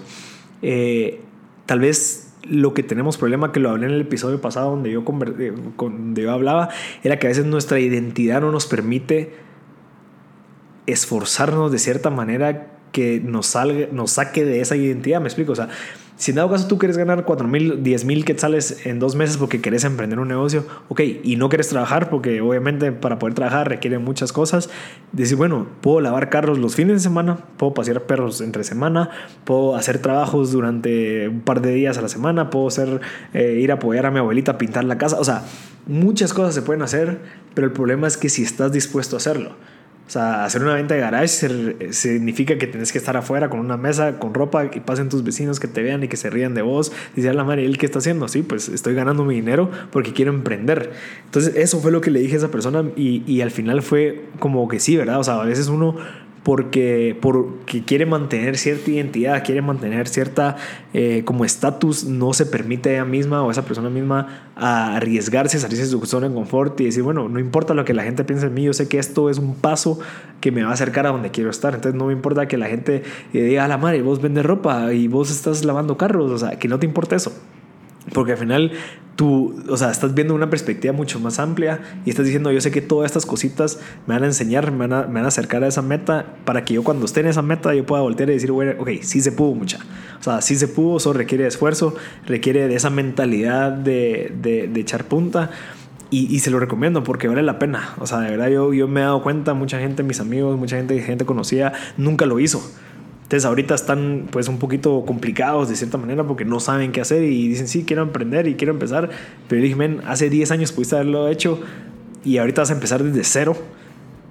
Eh, 0.64 1.22
tal 1.68 1.80
vez 1.80 2.34
lo 2.50 2.74
que 2.74 2.82
tenemos 2.82 3.18
problema, 3.18 3.52
que 3.52 3.60
lo 3.60 3.70
hablé 3.70 3.86
en 3.86 3.94
el 3.94 4.02
episodio 4.02 4.42
pasado 4.42 4.72
donde 4.72 4.92
yo, 4.92 5.04
eh, 5.38 5.54
donde 5.78 6.22
yo 6.22 6.32
hablaba, 6.32 6.70
era 7.04 7.20
que 7.20 7.28
a 7.28 7.30
veces 7.30 7.46
nuestra 7.46 7.80
identidad 7.80 8.42
no 8.42 8.52
nos 8.52 8.66
permite 8.66 9.34
esforzarnos 10.88 11.72
de 11.72 11.78
cierta 11.78 12.10
manera 12.10 12.72
que 12.92 13.20
nos, 13.24 13.46
salga, 13.46 13.90
nos 13.92 14.12
saque 14.12 14.44
de 14.44 14.62
esa 14.62 14.76
identidad. 14.76 15.22
Me 15.22 15.28
explico. 15.28 15.52
O 15.52 15.56
sea, 15.56 15.70
si 16.18 16.32
en 16.32 16.36
dado 16.36 16.50
caso 16.50 16.68
tú 16.68 16.80
quieres 16.80 16.98
ganar 16.98 17.26
4 17.26 17.48
mil, 17.48 17.84
10 17.84 18.06
mil 18.06 18.26
quetzales 18.26 18.86
en 18.88 18.98
dos 18.98 19.16
meses 19.16 19.38
porque 19.38 19.62
quieres 19.62 19.84
emprender 19.84 20.20
un 20.20 20.28
negocio, 20.28 20.66
ok, 20.90 21.02
y 21.24 21.36
no 21.36 21.48
quieres 21.48 21.70
trabajar 21.70 22.10
porque 22.10 22.42
obviamente 22.42 22.92
para 22.92 23.20
poder 23.20 23.36
trabajar 23.36 23.70
requiere 23.70 24.00
muchas 24.00 24.34
cosas, 24.34 24.70
decir, 25.12 25.38
bueno, 25.38 25.68
puedo 25.82 26.02
lavar 26.02 26.30
carros 26.30 26.58
los 26.58 26.74
fines 26.74 26.96
de 26.96 27.00
semana, 27.02 27.38
puedo 27.58 27.76
pasear 27.76 28.02
perros 28.04 28.42
entre 28.42 28.64
semana, 28.64 29.12
puedo 29.46 29.76
hacer 29.76 30.00
trabajos 30.00 30.52
durante 30.52 31.28
un 31.30 31.42
par 31.42 31.62
de 31.62 31.74
días 31.74 32.00
a 32.00 32.02
la 32.02 32.10
semana, 32.10 32.50
puedo 32.50 32.68
hacer, 32.68 33.00
eh, 33.34 33.60
ir 33.62 33.72
a 33.72 33.76
apoyar 33.76 34.08
a 34.08 34.12
mi 34.12 34.18
abuelita 34.18 34.54
a 34.54 34.58
pintar 34.58 34.86
la 34.86 34.98
casa, 34.98 35.20
o 35.20 35.24
sea, 35.24 35.44
muchas 35.86 36.34
cosas 36.34 36.56
se 36.56 36.64
pueden 36.64 36.82
hacer, 36.82 37.20
pero 37.54 37.68
el 37.68 37.74
problema 37.74 38.08
es 38.08 38.18
que 38.18 38.30
si 38.30 38.42
estás 38.42 38.72
dispuesto 38.72 39.16
a 39.16 39.18
hacerlo. 39.18 39.52
O 40.08 40.10
sea, 40.10 40.46
hacer 40.46 40.64
una 40.64 40.74
venta 40.76 40.96
de 40.96 41.02
garage 41.02 41.92
significa 41.92 42.58
que 42.58 42.66
tienes 42.66 42.94
que 42.94 42.98
estar 42.98 43.18
afuera 43.18 43.50
con 43.50 43.60
una 43.60 43.76
mesa, 43.76 44.20
con 44.20 44.34
ropa, 44.34 44.66
y 44.74 44.80
pasen 44.80 45.10
tus 45.10 45.24
vecinos 45.24 45.60
que 45.60 45.68
te 45.68 45.84
vean 45.84 46.02
y 46.04 46.08
que 46.08 46.16
se 46.16 46.30
rían 46.30 46.54
de 46.54 46.62
vos. 46.62 46.94
Dice 47.16 47.34
la 47.34 47.44
madre, 47.44 47.66
¿él 47.66 47.78
qué 47.78 47.86
está 47.86 48.00
haciendo? 48.00 48.30
Sí, 48.30 48.42
pues 48.42 48.70
estoy 48.70 48.94
ganando 48.94 49.26
mi 49.26 49.36
dinero 49.36 49.70
porque 49.92 50.14
quiero 50.14 50.32
emprender. 50.32 50.94
Entonces, 51.26 51.56
eso 51.58 51.82
fue 51.82 51.92
lo 51.92 52.00
que 52.00 52.10
le 52.10 52.22
dije 52.22 52.36
a 52.36 52.38
esa 52.38 52.52
persona 52.52 52.86
y, 52.96 53.24
y 53.28 53.42
al 53.42 53.52
final 53.52 53.82
fue 53.82 54.24
como 54.40 54.66
que 54.70 54.80
sí, 54.80 54.96
¿verdad? 54.96 55.20
O 55.20 55.24
sea, 55.26 55.42
a 55.42 55.46
veces 55.46 55.68
uno 55.68 55.98
porque, 56.48 57.14
porque 57.20 57.84
quiere 57.84 58.06
mantener 58.06 58.58
cierta 58.58 58.90
identidad, 58.90 59.44
quiere 59.44 59.62
mantener 59.62 60.08
cierta 60.08 60.56
eh, 60.94 61.24
como 61.26 61.44
estatus, 61.44 62.06
no 62.06 62.32
se 62.32 62.46
permite 62.46 62.94
ella 62.94 63.04
misma 63.04 63.44
o 63.44 63.52
esa 63.52 63.66
persona 63.66 63.90
misma 63.90 64.52
a 64.56 64.96
arriesgarse, 64.96 65.60
salirse 65.60 65.84
de 65.84 65.90
su 65.90 66.06
zona 66.06 66.30
de 66.30 66.34
confort 66.34 66.80
y 66.80 66.86
decir, 66.86 67.04
bueno, 67.04 67.28
no 67.28 67.42
importa 67.42 67.74
lo 67.74 67.84
que 67.84 67.94
la 67.94 68.04
gente 68.04 68.24
piense 68.24 68.46
en 68.46 68.54
mí, 68.54 68.64
yo 68.64 68.72
sé 68.72 68.88
que 68.88 68.98
esto 68.98 69.30
es 69.30 69.40
un 69.40 69.56
paso 69.56 70.00
que 70.40 70.54
me 70.54 70.64
va 70.64 70.70
a 70.70 70.74
acercar 70.74 71.06
a 71.06 71.10
donde 71.10 71.32
quiero 71.32 71.50
estar, 71.50 71.76
entonces 71.76 72.00
no 72.00 72.06
me 72.06 72.14
importa 72.14 72.48
que 72.48 72.56
la 72.56 72.68
gente 72.68 73.04
diga, 73.34 73.66
a 73.66 73.68
la 73.68 73.78
madre, 73.78 74.02
vos 74.02 74.22
vendes 74.22 74.46
ropa 74.46 74.94
y 74.94 75.10
vos 75.10 75.30
estás 75.30 75.66
lavando 75.66 75.98
carros, 75.98 76.32
o 76.32 76.38
sea, 76.38 76.58
que 76.58 76.70
no 76.70 76.80
te 76.80 76.86
importa 76.86 77.18
eso. 77.18 77.34
Porque 78.14 78.34
al 78.34 78.38
final 78.38 78.72
tú, 79.18 79.56
o 79.68 79.76
sea, 79.76 79.92
estás 79.92 80.14
viendo 80.14 80.34
una 80.34 80.50
perspectiva 80.50 80.94
mucho 80.94 81.20
más 81.20 81.40
amplia 81.40 81.82
y 82.06 82.10
estás 82.12 82.26
diciendo, 82.26 82.52
yo 82.52 82.62
sé 82.62 82.72
que 82.72 82.82
todas 82.82 83.08
estas 83.08 83.26
cositas 83.26 83.80
me 84.06 84.14
van 84.14 84.24
a 84.24 84.28
enseñar, 84.28 84.72
me 84.72 84.88
van 84.88 84.94
a, 84.94 85.08
me 85.08 85.16
van 85.16 85.26
a 85.26 85.28
acercar 85.30 85.64
a 85.64 85.68
esa 85.68 85.82
meta 85.82 86.38
para 86.46 86.64
que 86.64 86.76
yo 86.76 86.84
cuando 86.84 87.06
esté 87.06 87.22
en 87.22 87.28
esa 87.28 87.42
meta 87.42 87.74
yo 87.74 87.86
pueda 87.86 88.04
voltear 88.04 88.30
y 88.30 88.34
decir, 88.34 88.52
bueno, 88.52 88.74
ok, 88.80 88.90
sí 89.02 89.20
se 89.20 89.32
pudo 89.32 89.56
mucha. 89.56 89.80
O 90.20 90.24
sea, 90.24 90.42
sí 90.42 90.56
se 90.56 90.68
pudo, 90.68 90.98
eso 90.98 91.12
requiere 91.14 91.48
esfuerzo, 91.48 91.96
requiere 92.26 92.68
de 92.68 92.76
esa 92.76 92.90
mentalidad 92.90 93.72
de, 93.72 94.32
de, 94.40 94.68
de 94.68 94.80
echar 94.80 95.06
punta. 95.06 95.50
Y, 96.10 96.34
y, 96.34 96.40
se 96.40 96.52
lo 96.52 96.60
recomiendo 96.62 97.04
porque 97.04 97.28
vale 97.28 97.44
la 97.44 97.60
pena. 97.60 97.90
O 98.00 98.08
sea, 98.08 98.20
de 98.20 98.30
verdad 98.30 98.48
yo, 98.48 98.74
yo 98.74 98.88
me 98.88 99.02
he 99.02 99.04
dado 99.04 99.22
cuenta, 99.22 99.54
mucha 99.54 99.78
gente, 99.78 100.04
mis 100.04 100.22
amigos, 100.22 100.58
mucha 100.58 100.78
gente, 100.78 100.98
gente 101.02 101.26
conocida, 101.26 101.74
nunca 101.98 102.26
lo 102.26 102.40
hizo. 102.40 102.62
Entonces 103.28 103.44
ahorita 103.44 103.76
están 103.76 104.30
pues 104.32 104.48
un 104.48 104.58
poquito 104.58 105.04
complicados 105.06 105.68
de 105.68 105.76
cierta 105.76 105.98
manera 105.98 106.24
porque 106.26 106.46
no 106.46 106.62
saben 106.62 106.94
qué 106.94 107.02
hacer 107.02 107.24
y 107.24 107.50
dicen, 107.50 107.68
sí, 107.68 107.84
quiero 107.84 108.02
emprender 108.02 108.48
y 108.48 108.56
quiero 108.56 108.72
empezar. 108.72 109.10
Pero 109.50 109.62
dije, 109.62 109.76
men, 109.76 110.00
hace 110.08 110.30
10 110.30 110.50
años 110.52 110.72
pudiste 110.72 110.96
haberlo 110.96 111.28
hecho 111.28 111.60
y 112.24 112.38
ahorita 112.38 112.62
vas 112.62 112.70
a 112.72 112.74
empezar 112.74 113.04
desde 113.04 113.26
cero 113.26 113.58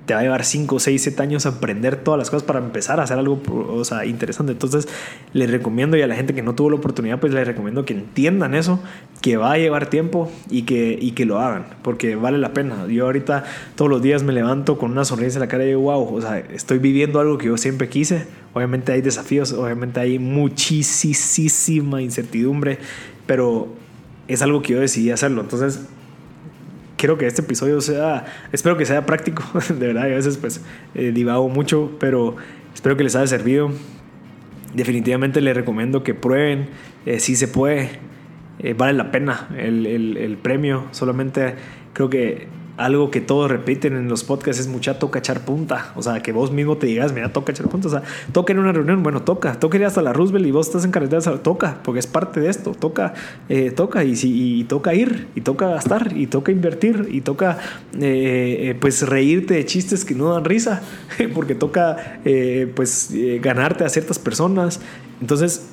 te 0.07 0.15
va 0.15 0.21
a 0.21 0.23
llevar 0.23 0.45
5, 0.45 0.79
6, 0.79 1.03
7 1.03 1.23
años 1.23 1.47
aprender 1.47 1.97
todas 1.97 2.17
las 2.17 2.31
cosas 2.31 2.45
para 2.45 2.61
empezar 2.61 3.01
a 3.01 3.03
hacer 3.03 3.19
algo 3.19 3.43
o 3.51 3.85
sea, 3.85 4.07
interesante. 4.07 4.53
Entonces, 4.53 4.89
les 5.33 5.51
recomiendo 5.51 5.97
y 5.97 6.03
a 6.03 6.07
la 6.07 6.15
gente 6.15 6.33
que 6.33 6.43
no 6.43 6.55
tuvo 6.55 6.71
la 6.71 6.77
oportunidad, 6.77 7.19
pues 7.19 7.35
les 7.35 7.47
recomiendo 7.47 7.85
que 7.85 7.93
entiendan 7.93 8.55
eso, 8.55 8.81
que 9.21 9.37
va 9.37 9.53
a 9.53 9.59
llevar 9.59 9.91
tiempo 9.91 10.31
y 10.49 10.63
que, 10.63 10.97
y 11.01 11.11
que 11.13 11.25
lo 11.27 11.41
hagan, 11.41 11.67
porque 11.83 12.15
vale 12.15 12.39
la 12.39 12.53
pena. 12.53 12.87
Yo 12.87 13.07
ahorita 13.07 13.45
todos 13.75 13.91
los 13.91 14.01
días 14.01 14.23
me 14.23 14.33
levanto 14.33 14.79
con 14.79 14.93
una 14.93 15.05
sonrisa 15.05 15.39
en 15.39 15.41
la 15.41 15.49
cara 15.49 15.65
y 15.65 15.69
digo, 15.69 15.81
wow, 15.81 16.15
o 16.15 16.21
sea, 16.21 16.39
estoy 16.39 16.79
viviendo 16.79 17.19
algo 17.19 17.37
que 17.37 17.47
yo 17.47 17.57
siempre 17.57 17.89
quise. 17.89 18.27
Obviamente 18.55 18.93
hay 18.93 19.03
desafíos, 19.03 19.53
obviamente 19.53 19.99
hay 19.99 20.21
muchísima 20.21 22.01
incertidumbre, 22.01 22.79
pero 23.27 23.69
es 24.29 24.41
algo 24.41 24.63
que 24.63 24.75
yo 24.75 24.81
decidí 24.81 25.11
hacerlo. 25.11 25.41
Entonces, 25.43 25.81
quiero 26.97 27.19
que 27.19 27.27
este 27.27 27.43
episodio 27.43 27.81
sea, 27.81 28.25
espero 28.53 28.77
que 28.77 28.85
sea 28.85 29.07
práctico, 29.07 29.43
de 29.69 29.87
verdad, 29.87 30.05
a 30.05 30.09
veces 30.09 30.37
pues 30.39 30.63
eh, 30.95 31.13
divago 31.13 31.49
mucho, 31.49 31.93
pero 32.01 32.37
espero 32.75 32.97
que 32.97 33.05
les 33.05 33.17
haya 33.17 33.27
servido. 33.27 33.71
Definitivamente 34.75 35.41
les 35.41 35.55
recomiendo 35.57 36.03
que 36.03 36.15
prueben, 36.15 36.69
eh, 37.07 37.21
si 37.21 37.37
se 37.37 37.49
puede, 37.49 37.91
eh, 38.59 38.75
vale 38.75 38.93
la 38.93 39.11
pena 39.11 39.49
el, 39.57 39.87
el, 39.87 40.17
el, 40.17 40.37
premio, 40.37 40.87
solamente 40.91 41.55
creo 41.93 42.11
que 42.11 42.47
algo 42.77 43.11
que 43.11 43.21
todos 43.21 43.51
repiten 43.51 43.97
en 43.97 44.09
los 44.09 44.25
podcasts 44.25 44.61
es 44.61 44.69
mucha 44.69 44.99
toca 44.99 45.19
echar 45.19 45.45
punta. 45.45 45.93
O 45.97 46.03
sea, 46.03 46.23
que 46.23 46.33
vos 46.33 46.51
mismo 46.51 46.77
te 46.77 46.87
digas, 46.87 47.13
mira, 47.13 47.33
toca 47.33 47.53
echar 47.53 47.69
punta. 47.69 47.89
O 47.89 47.91
sea, 47.91 48.03
toca 48.33 48.53
en 48.53 48.59
una 48.59 48.73
reunión, 48.73 49.03
bueno, 49.03 49.23
toca. 49.23 49.59
Toca 49.59 49.79
ir 49.79 49.85
hasta 49.85 50.03
la 50.03 50.13
Roosevelt 50.13 50.47
y 50.47 50.51
vos 50.51 50.67
estás 50.67 50.85
en 50.85 50.91
carretera, 50.91 51.21
toca, 51.39 51.79
porque 51.83 52.01
es 52.01 52.07
parte 52.07 52.41
de 52.41 52.51
esto. 52.51 52.73
Toca, 52.73 53.15
eh, 53.49 53.71
toca 53.71 54.05
y, 54.05 54.17
si, 54.17 54.65
toca 54.69 54.95
ir, 54.95 55.29
y 55.35 55.41
toca 55.41 55.69
gastar, 55.69 56.17
y 56.17 56.27
toca 56.27 56.53
invertir, 56.53 57.09
y 57.11 57.23
toca, 57.23 57.59
eh, 57.99 58.71
eh, 58.71 58.77
pues, 58.79 59.09
reírte 59.09 59.55
de 59.55 59.65
chistes 59.65 60.05
que 60.05 60.15
no 60.15 60.35
dan 60.35 60.45
risa, 60.45 60.83
porque 61.35 61.55
toca, 61.55 62.21
pues, 62.75 63.11
ganarte 63.41 63.85
a 63.85 63.89
ciertas 63.89 64.19
personas. 64.19 64.81
Entonces, 65.21 65.71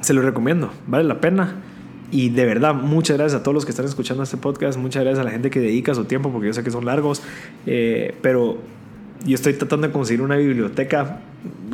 se 0.00 0.14
lo 0.14 0.22
recomiendo, 0.22 0.70
vale 0.86 1.04
la 1.04 1.20
pena. 1.20 1.56
Y 2.10 2.30
de 2.30 2.44
verdad, 2.44 2.74
muchas 2.74 3.16
gracias 3.16 3.40
a 3.40 3.42
todos 3.42 3.54
los 3.54 3.64
que 3.64 3.70
están 3.70 3.86
escuchando 3.86 4.22
este 4.22 4.36
podcast, 4.36 4.78
muchas 4.78 5.02
gracias 5.02 5.20
a 5.20 5.24
la 5.24 5.30
gente 5.30 5.50
que 5.50 5.60
dedica 5.60 5.94
su 5.94 6.04
tiempo, 6.04 6.30
porque 6.30 6.48
yo 6.48 6.52
sé 6.52 6.64
que 6.64 6.70
son 6.70 6.84
largos, 6.84 7.22
eh, 7.66 8.14
pero 8.20 8.58
yo 9.24 9.34
estoy 9.34 9.52
tratando 9.52 9.86
de 9.86 9.92
conseguir 9.92 10.22
una 10.22 10.36
biblioteca, 10.36 11.20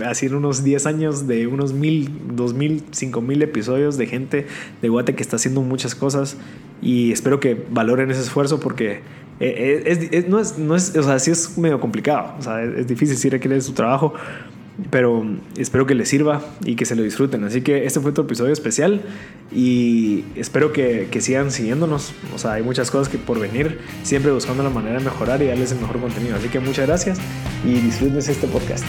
así 0.05 0.27
en 0.27 0.35
unos 0.35 0.63
10 0.63 0.87
años, 0.87 1.27
de 1.27 1.47
unos 1.47 1.73
mil, 1.73 2.11
dos 2.35 2.55
mil, 2.55 2.83
cinco 2.91 3.21
mil 3.21 3.41
episodios 3.43 3.97
de 3.97 4.07
gente 4.07 4.47
de 4.83 4.89
Guate 4.89 5.15
que 5.15 5.23
está 5.23 5.37
haciendo 5.37 5.63
muchas 5.63 5.95
cosas. 5.95 6.37
Y 6.83 7.13
espero 7.13 7.41
que 7.41 7.67
valoren 7.71 8.11
ese 8.11 8.21
esfuerzo 8.21 8.61
porque 8.61 9.01
eh, 9.41 10.09
es, 10.13 10.29
no, 10.29 10.41
es, 10.41 10.59
no 10.59 10.75
es, 10.75 10.97
o 10.97 11.03
sea, 11.03 11.19
sí 11.19 11.31
es 11.31 11.57
medio 11.57 11.81
complicado, 11.81 12.35
o 12.39 12.43
sea, 12.43 12.63
es, 12.63 12.81
es 12.81 12.87
difícil, 12.87 13.17
sí 13.17 13.31
requiere 13.31 13.61
su 13.61 13.73
trabajo, 13.73 14.13
pero 14.91 15.25
espero 15.57 15.87
que 15.87 15.95
les 15.95 16.09
sirva 16.09 16.43
y 16.65 16.77
que 16.77 16.85
se 16.85 16.97
lo 16.97 17.03
disfruten. 17.03 17.45
Así 17.45 17.63
que 17.63 17.87
este 17.87 18.01
fue 18.01 18.11
otro 18.11 18.25
episodio 18.25 18.53
especial 18.53 19.03
y 19.53 20.25
espero 20.37 20.73
que, 20.73 21.09
que, 21.11 21.21
sigan 21.21 21.51
siguiéndonos. 21.51 22.13
O 22.35 22.39
sea, 22.39 22.55
hay 22.55 22.63
muchas 22.63 22.91
cosas 22.91 23.09
que 23.09 23.19
por 23.19 23.41
venir, 23.41 23.81
siempre 24.03 24.33
buscando 24.33 24.63
la 24.63 24.71
manera 24.71 24.99
de 24.99 25.05
mejorar 25.05 25.43
y 25.43 25.47
darles 25.47 25.73
el 25.73 25.81
mejor 25.81 26.01
contenido. 26.01 26.37
Así 26.37 26.49
que 26.49 26.61
muchas 26.61 26.87
gracias 26.87 27.19
y 27.65 27.75
disfruten 27.81 28.19
este 28.19 28.47
podcast. 28.47 28.85